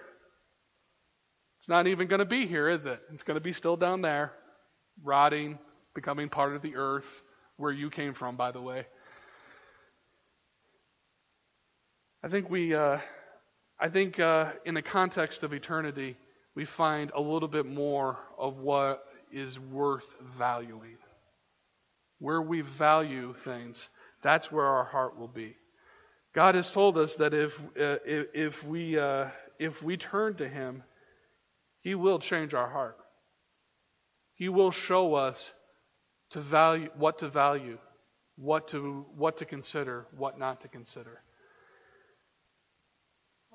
it's 1.60 1.68
not 1.68 1.88
even 1.88 2.08
going 2.08 2.20
to 2.20 2.26
be 2.26 2.46
here, 2.46 2.70
is 2.70 2.86
it? 2.86 3.02
It's 3.12 3.24
going 3.24 3.36
to 3.36 3.42
be 3.42 3.52
still 3.52 3.76
down 3.76 4.02
there, 4.02 4.32
rotting, 5.04 5.60
becoming 5.98 6.30
part 6.30 6.56
of 6.56 6.62
the 6.62 6.76
earth, 6.76 7.24
where 7.56 7.72
you 7.72 7.90
came 7.90 8.14
from, 8.14 8.36
by 8.36 8.52
the 8.52 8.62
way. 8.62 8.86
I 12.22 12.28
think 12.28 12.52
we, 12.52 12.76
uh, 12.76 13.00
I 13.80 13.90
think 13.90 14.20
uh, 14.20 14.52
in 14.64 14.76
the 14.76 14.84
context 14.84 15.42
of 15.42 15.54
eternity, 15.54 16.16
we 16.54 16.66
find 16.66 17.12
a 17.16 17.20
little 17.20 17.48
bit 17.48 17.66
more 17.66 18.20
of 18.38 18.60
what 18.60 19.06
is 19.32 19.60
worth 19.60 20.06
valuing. 20.38 20.98
Where 22.20 22.44
we 22.44 22.62
value 22.62 23.34
things, 23.34 23.90
that's 24.22 24.52
where 24.52 24.66
our 24.66 24.84
heart 24.84 25.18
will 25.18 25.28
be. 25.28 25.56
God 26.36 26.54
has 26.54 26.70
told 26.70 27.00
us 27.00 27.16
that 27.16 27.34
if, 27.34 27.60
uh, 27.60 27.98
if, 28.06 28.28
if, 28.36 28.64
we, 28.64 29.00
uh, 29.00 29.30
if 29.58 29.82
we 29.82 29.98
turn 29.98 30.36
to 30.36 30.48
Him, 30.48 30.84
He 31.82 31.96
will 31.96 32.20
change 32.20 32.54
our 32.54 32.70
heart. 32.70 33.00
He 34.36 34.50
will 34.50 34.70
show 34.70 35.16
us 35.16 35.56
to 36.32 36.42
value, 36.42 36.90
what 36.96 37.20
to 37.20 37.30
value, 37.30 37.78
what 38.36 38.68
to, 38.70 39.06
what 39.16 39.38
to 39.38 39.46
consider, 39.46 40.06
what 40.16 40.38
not 40.38 40.62
to 40.62 40.68
consider. 40.68 41.22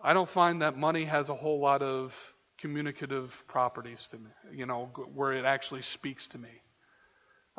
I 0.02 0.14
don't 0.14 0.28
find 0.28 0.62
that 0.62 0.76
money 0.76 1.04
has 1.04 1.28
a 1.28 1.34
whole 1.34 1.60
lot 1.60 1.82
of 1.82 2.14
communicative 2.58 3.42
properties 3.46 4.08
to 4.08 4.18
me, 4.18 4.30
you 4.52 4.66
know, 4.66 4.90
where 5.14 5.32
it 5.32 5.44
actually 5.44 5.82
speaks 5.82 6.26
to 6.28 6.38
me. 6.38 6.50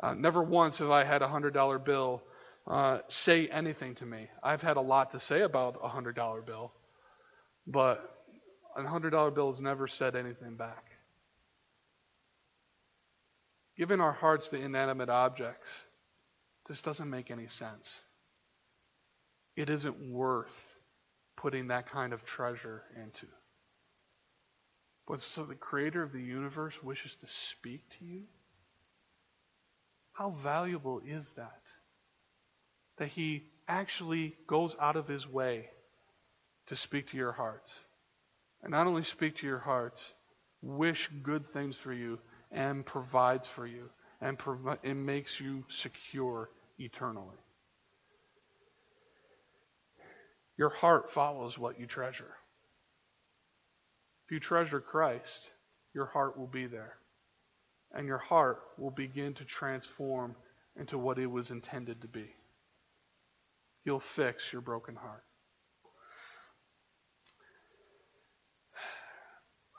Uh, 0.00 0.14
never 0.14 0.42
once 0.42 0.78
have 0.78 0.90
I 0.90 1.04
had 1.04 1.22
a 1.22 1.26
$100 1.26 1.84
bill 1.84 2.22
uh, 2.66 2.98
say 3.08 3.46
anything 3.48 3.94
to 3.96 4.06
me. 4.06 4.28
I've 4.42 4.62
had 4.62 4.76
a 4.76 4.80
lot 4.80 5.12
to 5.12 5.20
say 5.20 5.42
about 5.42 5.76
a 5.82 5.88
$100 5.88 6.46
bill, 6.46 6.72
but 7.66 8.10
a 8.76 8.82
$100 8.82 9.34
bill 9.34 9.50
has 9.50 9.60
never 9.60 9.86
said 9.86 10.16
anything 10.16 10.56
back. 10.56 10.93
Giving 13.76 14.00
our 14.00 14.12
hearts 14.12 14.48
to 14.48 14.56
inanimate 14.56 15.08
objects 15.08 15.68
just 16.68 16.84
doesn't 16.84 17.10
make 17.10 17.30
any 17.30 17.48
sense. 17.48 18.02
It 19.56 19.68
isn't 19.68 20.10
worth 20.10 20.74
putting 21.36 21.68
that 21.68 21.90
kind 21.90 22.12
of 22.12 22.24
treasure 22.24 22.82
into. 22.96 23.26
But 25.06 25.20
so 25.20 25.44
the 25.44 25.54
creator 25.54 26.02
of 26.02 26.12
the 26.12 26.22
universe 26.22 26.82
wishes 26.82 27.16
to 27.16 27.26
speak 27.26 27.82
to 27.98 28.04
you? 28.04 28.22
How 30.12 30.30
valuable 30.30 31.02
is 31.04 31.32
that? 31.32 31.60
That 32.98 33.08
he 33.08 33.44
actually 33.68 34.36
goes 34.46 34.76
out 34.80 34.96
of 34.96 35.08
his 35.08 35.28
way 35.28 35.68
to 36.68 36.76
speak 36.76 37.10
to 37.10 37.16
your 37.16 37.32
hearts. 37.32 37.78
And 38.62 38.70
not 38.70 38.86
only 38.86 39.02
speak 39.02 39.36
to 39.38 39.46
your 39.46 39.58
hearts, 39.58 40.12
wish 40.62 41.10
good 41.22 41.44
things 41.44 41.76
for 41.76 41.92
you 41.92 42.18
and 42.54 42.86
provides 42.86 43.46
for 43.46 43.66
you 43.66 43.90
and 44.20 44.38
it 44.82 44.94
makes 44.94 45.38
you 45.38 45.64
secure 45.68 46.48
eternally. 46.78 47.36
Your 50.56 50.70
heart 50.70 51.10
follows 51.10 51.58
what 51.58 51.78
you 51.78 51.86
treasure. 51.86 52.34
If 54.24 54.32
you 54.32 54.40
treasure 54.40 54.80
Christ, 54.80 55.50
your 55.92 56.06
heart 56.06 56.38
will 56.38 56.46
be 56.46 56.66
there. 56.66 56.94
And 57.92 58.06
your 58.06 58.18
heart 58.18 58.62
will 58.78 58.90
begin 58.90 59.34
to 59.34 59.44
transform 59.44 60.34
into 60.76 60.96
what 60.96 61.18
it 61.18 61.26
was 61.26 61.50
intended 61.50 62.00
to 62.02 62.08
be. 62.08 62.30
He'll 63.84 64.00
fix 64.00 64.52
your 64.52 64.62
broken 64.62 64.96
heart. 64.96 65.24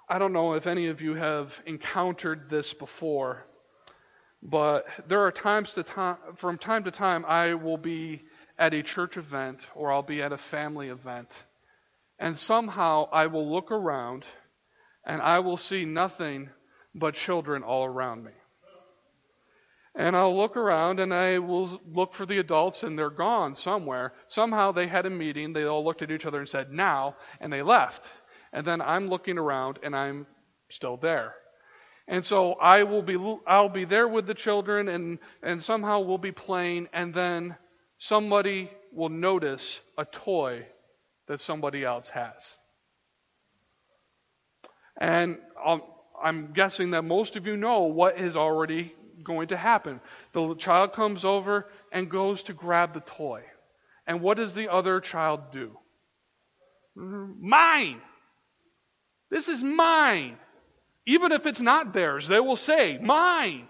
I 0.08 0.20
don't 0.20 0.34
know 0.34 0.54
if 0.54 0.68
any 0.68 0.88
of 0.88 1.02
you 1.02 1.16
have 1.16 1.60
encountered 1.66 2.48
this 2.48 2.76
before, 2.76 3.44
but 4.44 4.86
there 5.08 5.22
are 5.22 5.32
times 5.32 5.74
to 5.74 5.84
time, 5.84 6.18
from 6.36 6.60
time 6.60 6.84
to 6.84 6.92
time, 6.92 7.26
I 7.28 7.56
will 7.56 7.78
be 7.78 8.24
at 8.60 8.76
a 8.76 8.84
church 8.84 9.18
event 9.18 9.68
or 9.74 9.92
I'll 9.92 10.04
be 10.04 10.22
at 10.22 10.32
a 10.32 10.38
family 10.38 10.90
event, 10.90 11.36
and 12.20 12.38
somehow 12.38 13.10
I 13.12 13.28
will 13.28 13.52
look 13.52 13.72
around 13.72 14.26
and 15.06 15.22
I 15.22 15.40
will 15.40 15.58
see 15.58 15.86
nothing 15.86 16.50
but 16.94 17.16
children 17.16 17.64
all 17.64 17.86
around 17.86 18.24
me. 18.24 18.32
And 19.96 20.16
I'll 20.16 20.36
look 20.36 20.56
around 20.56 21.00
and 21.00 21.14
I 21.14 21.40
will 21.40 21.82
look 21.92 22.14
for 22.14 22.26
the 22.28 22.40
adults 22.40 22.84
and 22.84 23.00
they're 23.00 23.10
gone 23.10 23.56
somewhere. 23.56 24.14
Somehow 24.28 24.72
they 24.72 24.88
had 24.88 25.06
a 25.06 25.10
meeting, 25.10 25.54
they 25.54 25.64
all 25.64 25.84
looked 25.84 26.02
at 26.02 26.12
each 26.12 26.26
other 26.26 26.40
and 26.40 26.50
said, 26.50 26.72
now, 26.72 27.16
and 27.40 27.52
they 27.52 27.62
left. 27.62 28.12
And 28.56 28.66
then 28.66 28.82
I'm 28.82 29.10
looking 29.10 29.38
around 29.38 29.80
and 29.84 29.94
I'm 29.94 30.26
still 30.70 30.96
there. 30.96 31.36
And 32.08 32.24
so 32.24 32.54
I 32.54 32.84
will 32.84 33.02
be 33.02 33.18
I'll 33.46 33.70
be 33.70 33.84
there 33.84 34.08
with 34.08 34.28
the 34.28 34.34
children 34.34 34.88
and 34.88 35.20
and 35.44 35.62
somehow 35.62 36.00
we'll 36.00 36.18
be 36.18 36.32
playing 36.32 36.88
and 36.94 37.14
then 37.14 37.58
somebody 38.00 38.72
will 38.94 39.10
notice 39.10 39.82
a 39.98 40.06
toy 40.06 40.66
that 41.28 41.42
somebody 41.42 41.84
else 41.84 42.10
has. 42.10 42.56
And 45.02 45.38
um, 45.64 45.82
i 46.24 46.30
am 46.30 46.54
guessing 46.54 46.92
that 46.92 47.04
most 47.04 47.36
of 47.36 47.48
you 47.48 47.58
know 47.58 47.84
what 47.84 48.18
is 48.18 48.38
already 48.38 48.96
going 49.22 49.50
to 49.50 49.58
happen. 49.58 50.00
The 50.32 50.56
child 50.56 50.94
comes 50.94 51.26
over 51.26 51.68
and 51.92 52.10
goes 52.10 52.44
to 52.44 52.54
grab 52.54 52.94
the 52.94 53.02
toy. 53.02 53.44
And 54.08 54.22
what 54.22 54.38
does 54.38 54.54
the 54.54 54.72
other 54.72 55.02
child 55.02 55.52
do? 55.52 55.78
Mine! 56.96 58.00
This 59.30 59.48
is 59.48 59.64
mine! 59.64 60.38
Even 61.06 61.32
if 61.32 61.46
it's 61.46 61.62
not 61.62 61.94
theirs, 61.94 62.28
they 62.28 62.40
will 62.40 62.56
say, 62.56 62.98
Mine! 62.98 63.68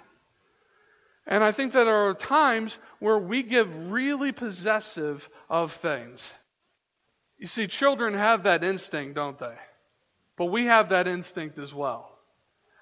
And 1.28 1.44
I 1.44 1.52
think 1.52 1.74
that 1.74 1.86
there 1.86 2.08
are 2.08 2.14
times 2.14 2.78
where 3.00 3.18
we 3.18 3.42
get 3.44 3.68
really 3.68 4.32
possessive 4.32 5.28
of 5.50 5.72
things. 5.72 6.32
You 7.38 7.48
see, 7.48 7.68
children 7.68 8.14
have 8.14 8.44
that 8.44 8.64
instinct, 8.64 9.16
don't 9.16 9.38
they? 9.38 9.56
But 10.38 10.46
we 10.46 10.66
have 10.66 10.90
that 10.90 11.08
instinct 11.08 11.58
as 11.58 11.74
well. 11.74 12.12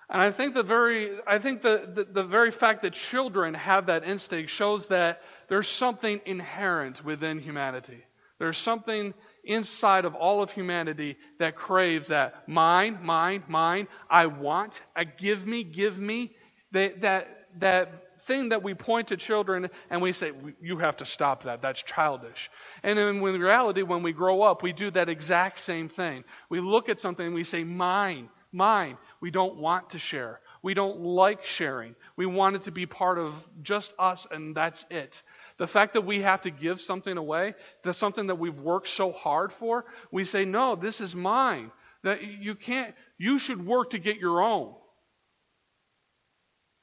And 0.10 0.22
I 0.22 0.32
think 0.32 0.54
the 0.54 0.64
very, 0.64 1.12
I 1.26 1.40
think 1.40 1.62
the, 1.62 1.90
the, 1.92 2.04
the, 2.04 2.24
very 2.24 2.52
fact 2.52 2.82
that 2.84 2.94
children 2.94 3.54
have 3.54 3.88
that 3.88 4.04
instinct 4.04 4.52
shows 4.52 4.90
that 4.90 5.22
there's 5.48 5.70
something 5.70 6.22
inherent 6.26 7.04
within 7.04 7.40
humanity. 7.40 8.04
There's 8.40 8.58
something 8.58 9.14
inside 9.44 10.06
of 10.06 10.16
all 10.16 10.42
of 10.42 10.52
humanity 10.52 11.18
that 11.40 11.56
craves 11.56 12.08
that 12.08 12.48
mine, 12.48 13.00
mine, 13.02 13.44
mine, 13.48 13.88
I 14.10 14.26
want, 14.28 14.82
I 14.96 15.04
give 15.04 15.46
me, 15.46 15.64
give 15.64 15.98
me. 15.98 16.36
That, 16.72 17.02
that, 17.02 17.48
that 17.60 18.20
thing 18.22 18.50
that 18.50 18.64
we 18.64 18.74
point 18.74 19.10
to 19.10 19.18
children 19.18 19.70
and 19.90 20.02
we 20.02 20.14
say, 20.14 20.32
you 20.62 20.78
have 20.78 20.98
to 20.98 21.06
stop 21.06 21.44
that. 21.44 21.62
That's 21.62 21.82
childish. 21.84 22.50
And 22.82 22.98
then 22.98 23.18
in 23.18 23.22
reality, 23.22 23.84
when 23.84 24.04
we 24.04 24.14
grow 24.14 24.42
up, 24.42 24.64
we 24.64 24.74
do 24.74 24.90
that 24.92 25.10
exact 25.10 25.60
same 25.60 25.90
thing. 25.90 26.24
We 26.50 26.60
look 26.60 26.90
at 26.90 27.00
something 27.00 27.26
and 27.26 27.36
we 27.36 27.44
say, 27.44 27.64
mine, 27.64 28.30
mine. 28.52 28.98
We 29.22 29.32
don't 29.32 29.58
want 29.58 29.92
to 29.92 30.00
share. 30.00 30.40
We 30.62 30.74
don't 30.74 31.02
like 31.02 31.46
sharing. 31.46 31.96
We 32.16 32.26
want 32.26 32.56
it 32.56 32.64
to 32.64 32.72
be 32.72 32.86
part 32.86 33.20
of 33.20 33.48
just 33.62 33.94
us 34.00 34.26
and 34.32 34.56
that's 34.56 34.86
it. 34.90 35.22
The 35.58 35.68
fact 35.68 35.94
that 35.94 36.06
we 36.06 36.22
have 36.22 36.42
to 36.42 36.50
give 36.50 36.82
something 36.82 37.18
away, 37.18 37.56
that's 37.84 37.98
something 37.98 38.28
that 38.28 38.36
we've 38.36 38.60
worked 38.60 38.88
so 38.88 39.12
hard 39.12 39.54
for, 39.54 39.86
we 40.12 40.26
say, 40.26 40.46
no, 40.46 40.76
this 40.76 41.02
is 41.02 41.16
mine. 41.16 41.72
That 42.04 42.24
you 42.24 42.56
can't, 42.56 42.94
you 43.18 43.40
should 43.40 43.66
work 43.66 43.92
to 43.92 44.00
get 44.00 44.18
your 44.18 44.42
own. 44.42 44.74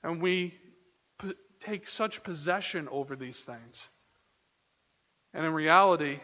And 0.02 0.22
we 0.22 0.54
p- 1.20 1.34
take 1.60 1.88
such 1.88 2.22
possession 2.22 2.88
over 2.88 3.16
these 3.16 3.42
things. 3.42 3.88
And 5.34 5.44
in 5.44 5.52
reality, 5.52 6.20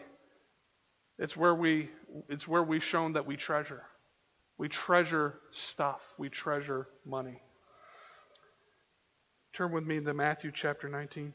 it's 1.19 1.37
where 1.37 1.55
we 1.55 1.89
it's 2.29 2.47
where 2.47 2.63
we've 2.63 2.83
shown 2.83 3.13
that 3.13 3.25
we 3.25 3.35
treasure. 3.37 3.83
We 4.57 4.69
treasure 4.69 5.39
stuff. 5.51 6.03
We 6.17 6.29
treasure 6.29 6.87
money. 7.05 7.41
Turn 9.53 9.71
with 9.71 9.85
me 9.85 9.99
to 9.99 10.13
Matthew 10.13 10.51
chapter 10.53 10.87
19. 10.89 11.33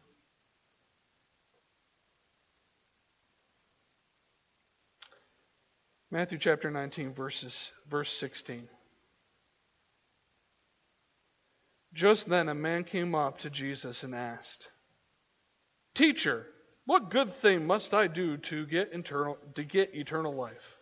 Matthew 6.12 6.36
chapter 6.36 6.70
19, 6.70 7.14
verses, 7.14 7.72
verse 7.88 8.12
16. 8.12 8.68
Just 11.94 12.28
then 12.28 12.50
a 12.50 12.54
man 12.54 12.84
came 12.84 13.14
up 13.14 13.38
to 13.38 13.50
Jesus 13.50 14.02
and 14.02 14.14
asked, 14.14 14.70
Teacher, 15.94 16.46
what 16.84 17.08
good 17.08 17.30
thing 17.30 17.66
must 17.66 17.94
I 17.94 18.08
do 18.08 18.36
to 18.36 18.66
get, 18.66 18.92
eternal, 18.92 19.38
to 19.54 19.64
get 19.64 19.94
eternal 19.94 20.34
life? 20.34 20.76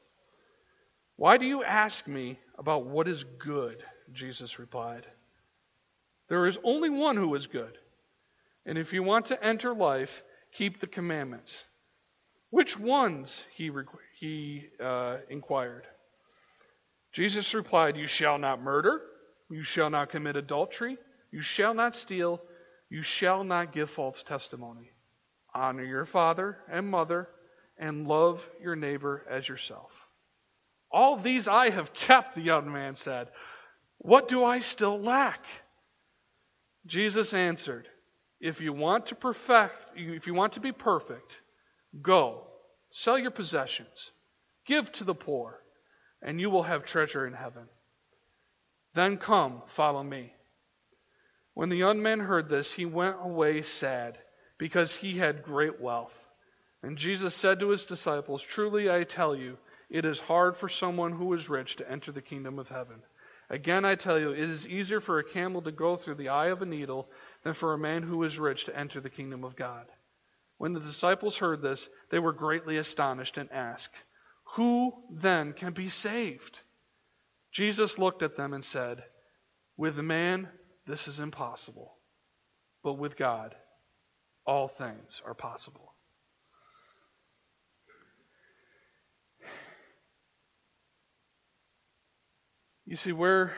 Why 1.14 1.36
do 1.36 1.46
you 1.46 1.62
ask 1.62 2.08
me 2.08 2.36
about 2.58 2.86
what 2.86 3.06
is 3.06 3.22
good? 3.22 3.80
Jesus 4.12 4.58
replied. 4.58 5.06
There 6.28 6.48
is 6.48 6.58
only 6.64 6.90
one 6.90 7.16
who 7.16 7.32
is 7.36 7.46
good. 7.46 7.78
And 8.66 8.76
if 8.76 8.92
you 8.92 9.04
want 9.04 9.26
to 9.26 9.40
enter 9.40 9.74
life, 9.74 10.24
keep 10.52 10.80
the 10.80 10.88
commandments. 10.88 11.64
Which 12.50 12.76
ones? 12.76 13.44
He, 13.54 13.70
he 14.20 14.66
uh, 14.82 15.16
inquired. 15.30 15.86
Jesus 17.12 17.54
replied, 17.54 17.96
You 17.96 18.06
shall 18.06 18.38
not 18.38 18.62
murder, 18.62 19.00
you 19.50 19.62
shall 19.62 19.90
not 19.90 20.10
commit 20.10 20.36
adultery, 20.36 20.98
you 21.32 21.40
shall 21.40 21.74
not 21.74 21.96
steal, 21.96 22.40
you 22.90 23.02
shall 23.02 23.44
not 23.44 23.72
give 23.72 23.90
false 23.90 24.22
testimony. 24.22 24.90
Honor 25.54 25.84
your 25.84 26.04
father 26.04 26.58
and 26.70 26.86
mother, 26.86 27.28
and 27.78 28.06
love 28.06 28.48
your 28.62 28.76
neighbor 28.76 29.24
as 29.28 29.48
yourself. 29.48 29.92
All 30.92 31.16
these 31.16 31.48
I 31.48 31.70
have 31.70 31.94
kept, 31.94 32.34
the 32.34 32.42
young 32.42 32.70
man 32.70 32.94
said. 32.94 33.28
What 33.98 34.28
do 34.28 34.44
I 34.44 34.60
still 34.60 35.00
lack? 35.00 35.42
Jesus 36.86 37.32
answered, 37.32 37.88
If 38.38 38.60
you 38.60 38.74
want 38.74 39.06
to 39.06 39.14
perfect, 39.14 39.92
if 39.96 40.26
you 40.26 40.34
want 40.34 40.54
to 40.54 40.60
be 40.60 40.72
perfect, 40.72 41.40
Go, 42.00 42.46
sell 42.90 43.18
your 43.18 43.30
possessions, 43.30 44.10
give 44.66 44.90
to 44.92 45.04
the 45.04 45.14
poor, 45.14 45.60
and 46.22 46.40
you 46.40 46.50
will 46.50 46.64
have 46.64 46.84
treasure 46.84 47.26
in 47.26 47.32
heaven. 47.32 47.68
Then 48.94 49.18
come, 49.18 49.62
follow 49.66 50.02
me. 50.02 50.32
When 51.54 51.68
the 51.68 51.76
young 51.76 52.02
man 52.02 52.20
heard 52.20 52.48
this, 52.48 52.72
he 52.72 52.86
went 52.86 53.16
away 53.20 53.62
sad, 53.62 54.18
because 54.58 54.94
he 54.94 55.18
had 55.18 55.42
great 55.42 55.80
wealth. 55.80 56.28
And 56.82 56.96
Jesus 56.96 57.34
said 57.34 57.60
to 57.60 57.68
his 57.68 57.84
disciples, 57.84 58.42
Truly 58.42 58.90
I 58.90 59.04
tell 59.04 59.34
you, 59.34 59.58
it 59.88 60.04
is 60.04 60.20
hard 60.20 60.56
for 60.56 60.68
someone 60.68 61.12
who 61.12 61.32
is 61.34 61.48
rich 61.48 61.76
to 61.76 61.90
enter 61.90 62.12
the 62.12 62.22
kingdom 62.22 62.58
of 62.58 62.68
heaven. 62.68 63.02
Again, 63.50 63.84
I 63.84 63.96
tell 63.96 64.18
you, 64.18 64.30
it 64.30 64.38
is 64.38 64.66
easier 64.66 65.00
for 65.00 65.18
a 65.18 65.24
camel 65.24 65.62
to 65.62 65.72
go 65.72 65.96
through 65.96 66.14
the 66.14 66.28
eye 66.28 66.46
of 66.46 66.62
a 66.62 66.66
needle 66.66 67.08
than 67.42 67.54
for 67.54 67.72
a 67.72 67.78
man 67.78 68.04
who 68.04 68.22
is 68.22 68.38
rich 68.38 68.66
to 68.66 68.78
enter 68.78 69.00
the 69.00 69.10
kingdom 69.10 69.42
of 69.42 69.56
God. 69.56 69.86
When 70.60 70.74
the 70.74 70.80
disciples 70.80 71.38
heard 71.38 71.62
this, 71.62 71.88
they 72.10 72.18
were 72.18 72.34
greatly 72.34 72.76
astonished 72.76 73.38
and 73.38 73.50
asked, 73.50 74.02
Who 74.56 74.92
then 75.10 75.54
can 75.54 75.72
be 75.72 75.88
saved? 75.88 76.60
Jesus 77.50 77.96
looked 77.96 78.22
at 78.22 78.36
them 78.36 78.52
and 78.52 78.62
said, 78.62 79.02
With 79.78 79.96
man, 79.96 80.50
this 80.86 81.08
is 81.08 81.18
impossible, 81.18 81.96
but 82.84 82.98
with 82.98 83.16
God, 83.16 83.54
all 84.44 84.68
things 84.68 85.22
are 85.24 85.32
possible. 85.32 85.94
You 92.84 92.96
see, 92.96 93.12
where, 93.12 93.54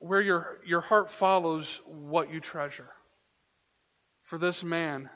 where 0.00 0.20
your, 0.20 0.58
your 0.66 0.80
heart 0.80 1.12
follows 1.12 1.80
what 1.86 2.32
you 2.32 2.40
treasure. 2.40 2.90
For 4.24 4.36
this 4.36 4.64
man, 4.64 5.08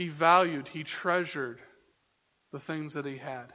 he 0.00 0.08
valued, 0.08 0.66
he 0.66 0.82
treasured 0.82 1.58
the 2.52 2.58
things 2.58 2.94
that 2.94 3.04
he 3.04 3.18
had. 3.18 3.52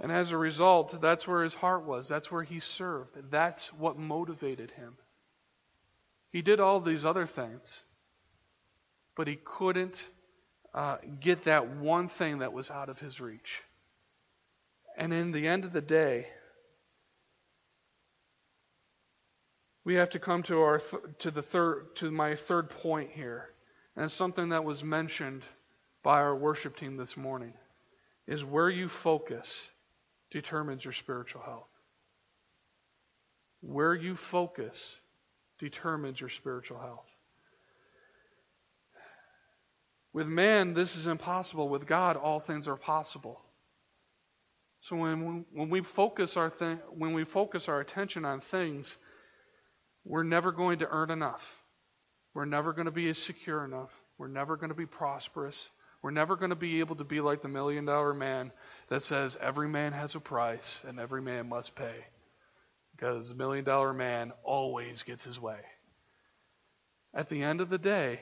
And 0.00 0.10
as 0.10 0.30
a 0.30 0.38
result, 0.38 0.98
that's 1.02 1.28
where 1.28 1.44
his 1.44 1.52
heart 1.52 1.84
was. 1.84 2.08
That's 2.08 2.32
where 2.32 2.42
he 2.42 2.60
served. 2.60 3.30
That's 3.30 3.70
what 3.74 3.98
motivated 3.98 4.70
him. 4.70 4.96
He 6.30 6.40
did 6.40 6.60
all 6.60 6.80
these 6.80 7.04
other 7.04 7.26
things, 7.26 7.82
but 9.14 9.28
he 9.28 9.36
couldn't 9.36 10.02
uh, 10.72 10.96
get 11.20 11.44
that 11.44 11.68
one 11.68 12.08
thing 12.08 12.38
that 12.38 12.54
was 12.54 12.70
out 12.70 12.88
of 12.88 12.98
his 12.98 13.20
reach. 13.20 13.62
And 14.96 15.12
in 15.12 15.30
the 15.30 15.46
end 15.46 15.66
of 15.66 15.74
the 15.74 15.82
day, 15.82 16.26
we 19.84 19.96
have 19.96 20.08
to 20.08 20.18
come 20.18 20.42
to 20.44 20.62
our 20.62 20.78
th- 20.78 21.02
to 21.18 21.30
the 21.30 21.42
third 21.42 21.94
to 21.96 22.10
my 22.10 22.34
third 22.34 22.70
point 22.70 23.10
here 23.10 23.50
and 23.98 24.10
something 24.10 24.50
that 24.50 24.64
was 24.64 24.84
mentioned 24.84 25.42
by 26.04 26.20
our 26.20 26.34
worship 26.34 26.76
team 26.76 26.96
this 26.96 27.16
morning, 27.16 27.52
is 28.26 28.44
where 28.44 28.70
you 28.70 28.88
focus 28.88 29.68
determines 30.30 30.84
your 30.84 30.92
spiritual 30.92 31.42
health. 31.42 31.68
Where 33.60 33.94
you 33.94 34.14
focus 34.14 34.96
determines 35.58 36.20
your 36.20 36.30
spiritual 36.30 36.78
health. 36.78 37.14
With 40.12 40.28
man, 40.28 40.74
this 40.74 40.94
is 40.94 41.06
impossible. 41.06 41.68
With 41.68 41.86
God, 41.86 42.16
all 42.16 42.38
things 42.38 42.68
are 42.68 42.76
possible. 42.76 43.40
So 44.80 44.94
when, 44.96 45.44
when 45.52 45.70
we 45.70 45.82
focus 45.82 46.36
our 46.36 46.50
th- 46.50 46.78
when 46.96 47.14
we 47.14 47.24
focus 47.24 47.68
our 47.68 47.80
attention 47.80 48.24
on 48.24 48.40
things 48.40 48.96
we're 50.04 50.22
never 50.22 50.52
going 50.52 50.78
to 50.78 50.88
earn 50.88 51.10
enough. 51.10 51.62
We're 52.38 52.44
never 52.44 52.72
going 52.72 52.84
to 52.84 52.92
be 52.92 53.12
secure 53.14 53.64
enough. 53.64 53.90
We're 54.16 54.28
never 54.28 54.56
going 54.56 54.68
to 54.68 54.76
be 54.76 54.86
prosperous. 54.86 55.68
We're 56.02 56.12
never 56.12 56.36
going 56.36 56.50
to 56.50 56.54
be 56.54 56.78
able 56.78 56.94
to 56.94 57.04
be 57.04 57.20
like 57.20 57.42
the 57.42 57.48
million 57.48 57.84
dollar 57.84 58.14
man 58.14 58.52
that 58.90 59.02
says 59.02 59.36
every 59.40 59.68
man 59.68 59.92
has 59.92 60.14
a 60.14 60.20
price 60.20 60.80
and 60.86 61.00
every 61.00 61.20
man 61.20 61.48
must 61.48 61.74
pay. 61.74 61.96
Because 62.94 63.28
the 63.28 63.34
million 63.34 63.64
dollar 63.64 63.92
man 63.92 64.32
always 64.44 65.02
gets 65.02 65.24
his 65.24 65.40
way. 65.40 65.58
At 67.12 67.28
the 67.28 67.42
end 67.42 67.60
of 67.60 67.70
the 67.70 67.76
day, 67.76 68.20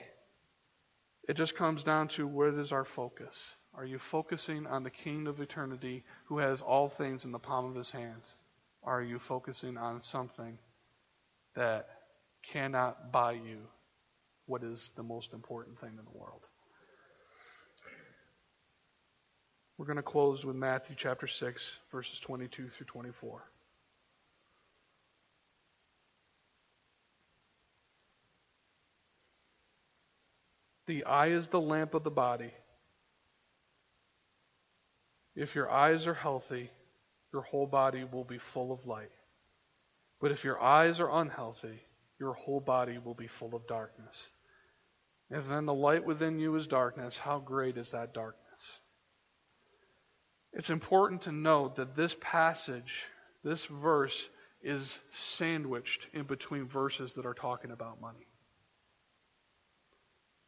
it 1.29 1.37
just 1.37 1.55
comes 1.55 1.83
down 1.83 2.09
to 2.09 2.27
what 2.27 2.55
is 2.55 2.73
our 2.73 2.87
focus? 2.87 3.55
Are 3.75 3.85
you 3.85 3.99
focusing 3.99 4.67
on 4.67 4.83
the 4.83 4.89
King 4.89 5.27
of 5.27 5.43
eternity 5.43 6.05
who 6.29 6.39
has 6.39 6.63
all 6.63 6.89
things 6.89 7.27
in 7.27 7.33
the 7.33 7.39
palm 7.39 7.67
of 7.67 7.75
his 7.75 7.91
hands? 7.91 8.35
Are 8.83 9.03
you 9.03 9.19
focusing 9.19 9.77
on 9.77 10.01
something 10.01 10.57
that 11.55 11.87
cannot 12.51 13.13
buy 13.13 13.33
you 13.33 13.59
what 14.47 14.63
is 14.63 14.91
the 14.97 15.03
most 15.03 15.33
important 15.33 15.79
thing 15.79 15.91
in 15.91 16.05
the 16.05 16.19
world? 16.19 16.47
We're 19.79 19.87
going 19.87 19.97
to 19.97 20.03
close 20.03 20.45
with 20.45 20.57
Matthew 20.57 20.97
chapter 20.99 21.27
6, 21.27 21.79
verses 21.93 22.19
22 22.21 22.69
through 22.69 22.87
24. 22.87 23.43
The 30.87 31.05
eye 31.05 31.29
is 31.29 31.49
the 31.49 31.61
lamp 31.61 31.95
of 31.95 32.05
the 32.05 32.11
body. 32.11 32.53
If 35.35 35.55
your 35.55 35.71
eyes 35.71 36.07
are 36.07 36.15
healthy, 36.15 36.71
your 37.33 37.43
whole 37.43 37.67
body 37.67 38.05
will 38.11 38.25
be 38.25 38.39
full 38.39 38.73
of 38.73 38.87
light. 38.87 39.11
But 40.21 40.31
if 40.31 40.45
your 40.45 40.63
eyes 40.63 41.01
are 41.01 41.11
unhealthy, 41.11 41.83
your 42.19 42.33
whole 42.33 42.61
body 42.61 42.97
will 42.97 43.15
be 43.15 43.27
full 43.27 43.55
of 43.55 43.67
darkness. 43.67 44.31
If 45.31 45.49
then 45.49 45.67
the 45.67 45.75
light 45.75 46.05
within 46.05 46.39
you 46.39 46.55
is 46.55 46.67
darkness, 46.67 47.19
how 47.19 47.41
great 47.41 47.77
is 47.77 47.91
that 47.91 48.15
darkness? 48.15 48.81
It's 50.53 50.71
important 50.71 51.23
to 51.23 51.33
note 51.33 51.77
that 51.77 51.95
this 51.95 52.17
passage, 52.21 53.05
this 53.43 53.65
verse, 53.67 54.29
is 54.63 54.99
sandwiched 55.11 56.07
in 56.13 56.25
between 56.25 56.67
verses 56.67 57.15
that 57.15 57.27
are 57.27 57.35
talking 57.35 57.71
about 57.71 58.01
money. 58.01 58.27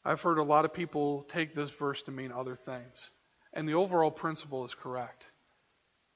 I've 0.05 0.23
heard 0.23 0.39
a 0.39 0.43
lot 0.43 0.65
of 0.65 0.73
people 0.73 1.25
take 1.25 1.55
this 1.55 1.71
verse 1.71 2.03
to 2.03 2.11
mean 2.11 2.33
other 2.33 2.57
things, 2.57 3.11
and 3.53 3.69
the 3.69 3.75
overall 3.75 4.11
principle 4.11 4.65
is 4.65 4.75
correct. 4.75 5.27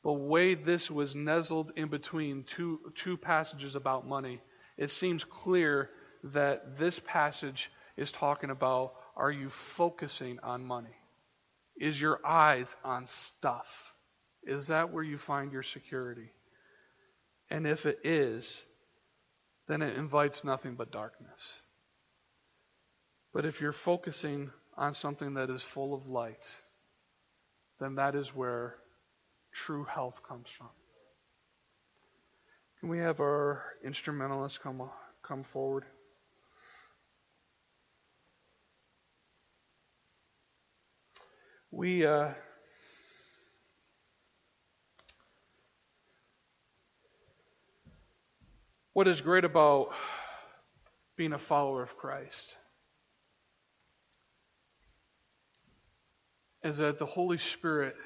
The 0.05 0.13
way 0.13 0.55
this 0.55 0.91
was 0.91 1.15
nestled 1.15 1.73
in 1.77 1.89
between 1.89 2.45
two, 2.45 2.81
two 2.95 3.17
passages 3.17 3.77
about 3.77 4.07
money, 4.07 4.41
it 4.77 4.91
seems 4.91 5.25
clear 5.25 5.91
that 6.25 6.79
this 6.79 6.99
passage 7.01 7.71
is 7.97 8.13
talking 8.13 8.51
about 8.51 8.95
are 9.17 9.31
you 9.31 9.51
focusing 9.51 10.39
on 10.43 10.65
money? 10.65 10.97
Is 11.77 12.01
your 12.01 12.21
eyes 12.27 12.75
on 12.85 13.07
stuff? 13.07 13.93
Is 14.43 14.69
that 14.69 14.93
where 14.93 15.05
you 15.05 15.19
find 15.19 15.53
your 15.53 15.63
security? 15.63 16.33
And 17.51 17.67
if 17.67 17.87
it 17.87 18.01
is, 18.05 18.63
then 19.69 19.83
it 19.83 19.97
invites 19.97 20.45
nothing 20.45 20.75
but 20.75 20.91
darkness. 20.91 21.61
But 23.33 23.45
if 23.45 23.61
you're 23.61 23.73
focusing 23.73 24.51
on 24.77 24.95
something 24.95 25.35
that 25.35 25.51
is 25.51 25.63
full 25.63 25.95
of 25.95 26.07
light, 26.07 26.45
then 27.81 27.97
that 27.97 28.15
is 28.15 28.35
where 28.35 28.77
true 29.53 29.85
health 29.85 30.23
comes 30.27 30.49
from. 30.49 30.69
Can 32.81 32.89
we 32.89 32.99
have 32.99 33.21
our 33.21 33.63
instrumentalists 33.85 34.59
come, 34.59 34.83
come 35.23 35.45
forward? 35.45 35.85
We, 41.75 42.05
uh, 42.05 42.29
what 48.93 49.09
is 49.09 49.23
great 49.23 49.47
about 49.47 49.95
being 51.17 51.33
a 51.33 51.39
follower 51.39 51.83
of 51.83 51.97
Christ 51.97 52.59
is 56.63 56.77
that 56.77 56.99
the 56.99 57.07
Holy 57.07 57.39
Spirit 57.39 57.97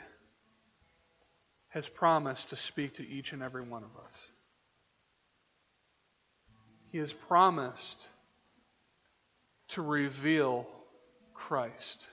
has 1.70 1.88
promised 1.88 2.50
to 2.50 2.56
speak 2.56 2.94
to 2.94 3.06
each 3.06 3.32
and 3.32 3.42
every 3.42 3.62
one 3.62 3.82
of 3.82 3.90
us. 4.04 4.28
He 6.92 6.98
has 6.98 7.12
promised 7.12 8.06
to 9.70 9.82
reveal 9.82 10.68
Christ. 11.34 12.06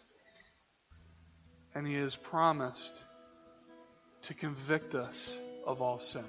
And 1.76 1.88
He 1.88 1.96
has 1.96 2.16
promised 2.16 3.02
to 4.24 4.34
convict 4.34 4.96
us 4.96 5.36
of 5.66 5.82
all 5.82 5.98
sin. 5.98 6.26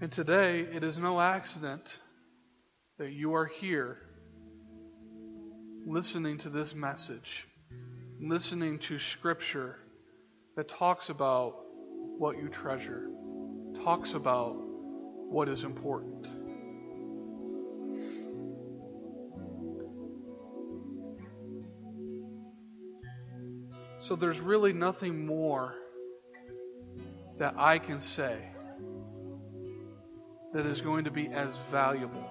And 0.00 0.12
today, 0.12 0.60
it 0.60 0.84
is 0.84 0.98
no 0.98 1.20
accident 1.20 1.98
that 2.98 3.10
you 3.10 3.34
are 3.34 3.46
here 3.46 3.98
listening 5.86 6.38
to 6.38 6.50
this 6.50 6.74
message, 6.74 7.46
listening 8.20 8.78
to 8.80 8.98
scripture 8.98 9.76
that 10.56 10.68
talks 10.68 11.08
about 11.08 11.56
what 12.18 12.36
you 12.38 12.48
treasure, 12.48 13.08
talks 13.82 14.14
about 14.14 14.56
what 14.56 15.48
is 15.48 15.64
important. 15.64 16.13
So 24.04 24.16
there's 24.16 24.38
really 24.38 24.74
nothing 24.74 25.24
more 25.24 25.74
that 27.38 27.54
I 27.56 27.78
can 27.78 28.00
say 28.00 28.36
that 30.52 30.66
is 30.66 30.82
going 30.82 31.04
to 31.04 31.10
be 31.10 31.28
as 31.28 31.56
valuable 31.70 32.28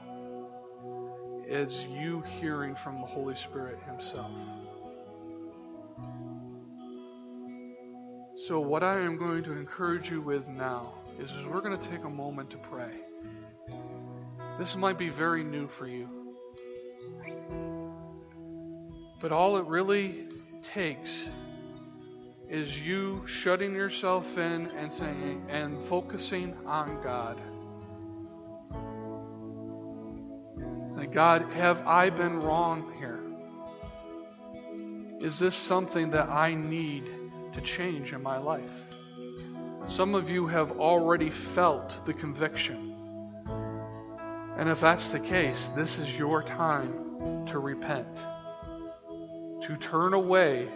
as 1.49 1.83
you 1.87 2.21
hearing 2.39 2.75
from 2.75 3.01
the 3.01 3.07
Holy 3.07 3.35
Spirit 3.35 3.79
Himself. 3.87 4.29
So, 8.45 8.59
what 8.59 8.83
I 8.83 8.99
am 8.99 9.17
going 9.17 9.43
to 9.45 9.53
encourage 9.53 10.11
you 10.11 10.21
with 10.21 10.47
now 10.47 10.93
is, 11.19 11.31
is 11.31 11.43
we're 11.47 11.61
going 11.61 11.75
to 11.75 11.89
take 11.89 12.03
a 12.03 12.09
moment 12.09 12.51
to 12.51 12.57
pray. 12.57 12.91
This 14.59 14.75
might 14.75 14.99
be 14.99 15.09
very 15.09 15.43
new 15.43 15.67
for 15.67 15.87
you. 15.87 16.07
But 19.19 19.31
all 19.31 19.57
it 19.57 19.65
really 19.65 20.27
takes 20.61 21.09
is 22.49 22.79
you 22.79 23.25
shutting 23.25 23.73
yourself 23.73 24.37
in 24.37 24.67
and 24.77 24.91
saying 24.91 25.45
and 25.49 25.81
focusing 25.83 26.55
on 26.65 27.01
God. 27.03 27.39
God, 31.13 31.53
have 31.53 31.85
I 31.85 32.09
been 32.09 32.39
wrong 32.39 32.91
here? 32.97 33.19
Is 35.21 35.37
this 35.37 35.55
something 35.55 36.09
that 36.09 36.27
I 36.27 36.55
need 36.55 37.07
to 37.53 37.61
change 37.61 38.13
in 38.13 38.23
my 38.23 38.39
life? 38.39 38.73
Some 39.87 40.15
of 40.15 40.31
you 40.31 40.47
have 40.47 40.79
already 40.79 41.29
felt 41.29 42.03
the 42.07 42.15
conviction. 42.15 42.95
And 44.57 44.67
if 44.69 44.81
that's 44.81 45.09
the 45.09 45.19
case, 45.19 45.69
this 45.75 45.99
is 45.99 46.17
your 46.17 46.41
time 46.41 47.45
to 47.45 47.59
repent, 47.59 48.17
to 49.61 49.77
turn 49.79 50.13
away 50.15 50.67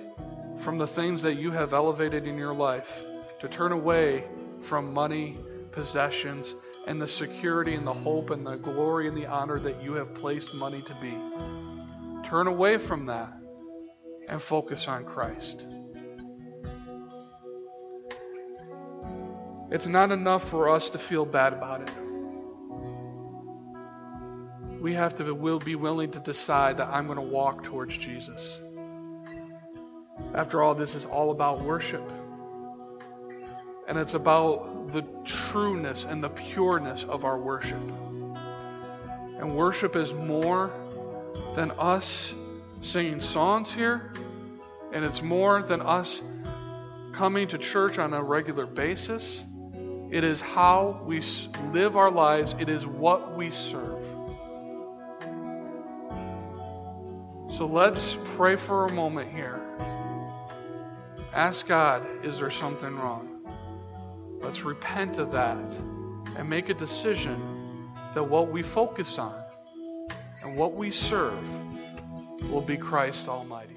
from 0.60 0.78
the 0.78 0.88
things 0.88 1.22
that 1.22 1.36
you 1.36 1.52
have 1.52 1.74
elevated 1.74 2.28
in 2.28 2.38
your 2.38 2.54
life, 2.54 3.04
to 3.40 3.48
turn 3.48 3.72
away 3.72 4.24
from 4.62 4.94
money, 4.94 5.38
possessions, 5.72 6.54
and 6.88 7.02
the 7.02 7.08
security 7.08 7.76
and 7.76 7.86
the 7.86 7.94
hope 7.94 8.30
and 8.30 8.46
the 8.46 8.56
glory 8.56 9.08
and 9.08 9.16
the 9.16 9.26
honor 9.26 9.60
that 9.60 9.84
you 9.84 9.94
have 9.94 10.16
placed 10.16 10.56
money 10.56 10.82
to 10.82 10.94
be. 10.96 11.14
Turn 12.28 12.48
away 12.48 12.78
from 12.78 13.06
that 13.08 13.32
and 14.28 14.42
focus 14.42 14.88
on 14.88 15.06
Christ. 15.06 15.66
It's 19.70 19.88
not 19.88 20.12
enough 20.12 20.50
for 20.50 20.70
us 20.70 20.90
to 20.92 20.98
feel 20.98 21.26
bad 21.26 21.54
about 21.54 21.82
it. 21.82 21.92
We 24.82 24.94
have 24.94 25.16
to 25.16 25.60
be 25.60 25.76
willing 25.76 26.12
to 26.12 26.20
decide 26.20 26.78
that 26.78 26.88
I'm 26.88 27.08
going 27.08 27.18
to 27.18 27.22
walk 27.22 27.64
towards 27.64 27.98
Jesus. 27.98 28.62
After 30.34 30.62
all, 30.62 30.76
this 30.76 30.96
is 30.96 31.06
all 31.06 31.32
about 31.32 31.62
worship. 31.62 32.12
And 33.88 33.98
it's 33.98 34.14
about 34.14 34.92
the 34.92 35.04
trueness 35.24 36.06
and 36.06 36.24
the 36.24 36.30
pureness 36.30 37.04
of 37.04 37.26
our 37.26 37.40
worship. 37.40 37.82
And 39.40 39.56
worship 39.56 39.96
is 39.96 40.14
more 40.14 40.72
than 41.56 41.72
us 41.72 42.34
singing 42.82 43.22
songs 43.22 43.72
here, 43.72 44.12
and 44.94 45.04
it's 45.04 45.22
more 45.22 45.62
than 45.62 45.82
us 45.82 46.22
coming 47.14 47.48
to 47.48 47.58
church 47.58 47.98
on 47.98 48.14
a 48.14 48.24
regular 48.24 48.66
basis. 48.66 49.44
It 50.12 50.24
is 50.24 50.40
how 50.40 51.02
we 51.06 51.22
live 51.74 51.98
our 51.98 52.12
lives, 52.12 52.56
it 52.60 52.70
is 52.70 52.86
what 52.86 53.36
we 53.36 53.52
serve. 53.52 54.06
So 57.52 57.66
let's 57.66 58.16
pray 58.36 58.56
for 58.56 58.86
a 58.86 58.92
moment 58.92 59.32
here. 59.32 59.67
Ask 61.38 61.68
God, 61.68 62.04
is 62.26 62.40
there 62.40 62.50
something 62.50 62.96
wrong? 62.96 63.30
Let's 64.42 64.64
repent 64.64 65.20
of 65.20 65.34
that 65.34 65.60
and 66.36 66.50
make 66.50 66.70
a 66.70 66.74
decision 66.74 67.92
that 68.16 68.24
what 68.24 68.52
we 68.52 68.64
focus 68.64 69.20
on 69.20 69.40
and 70.42 70.58
what 70.58 70.74
we 70.74 70.90
serve 70.90 71.48
will 72.50 72.62
be 72.62 72.76
Christ 72.76 73.28
Almighty. 73.28 73.76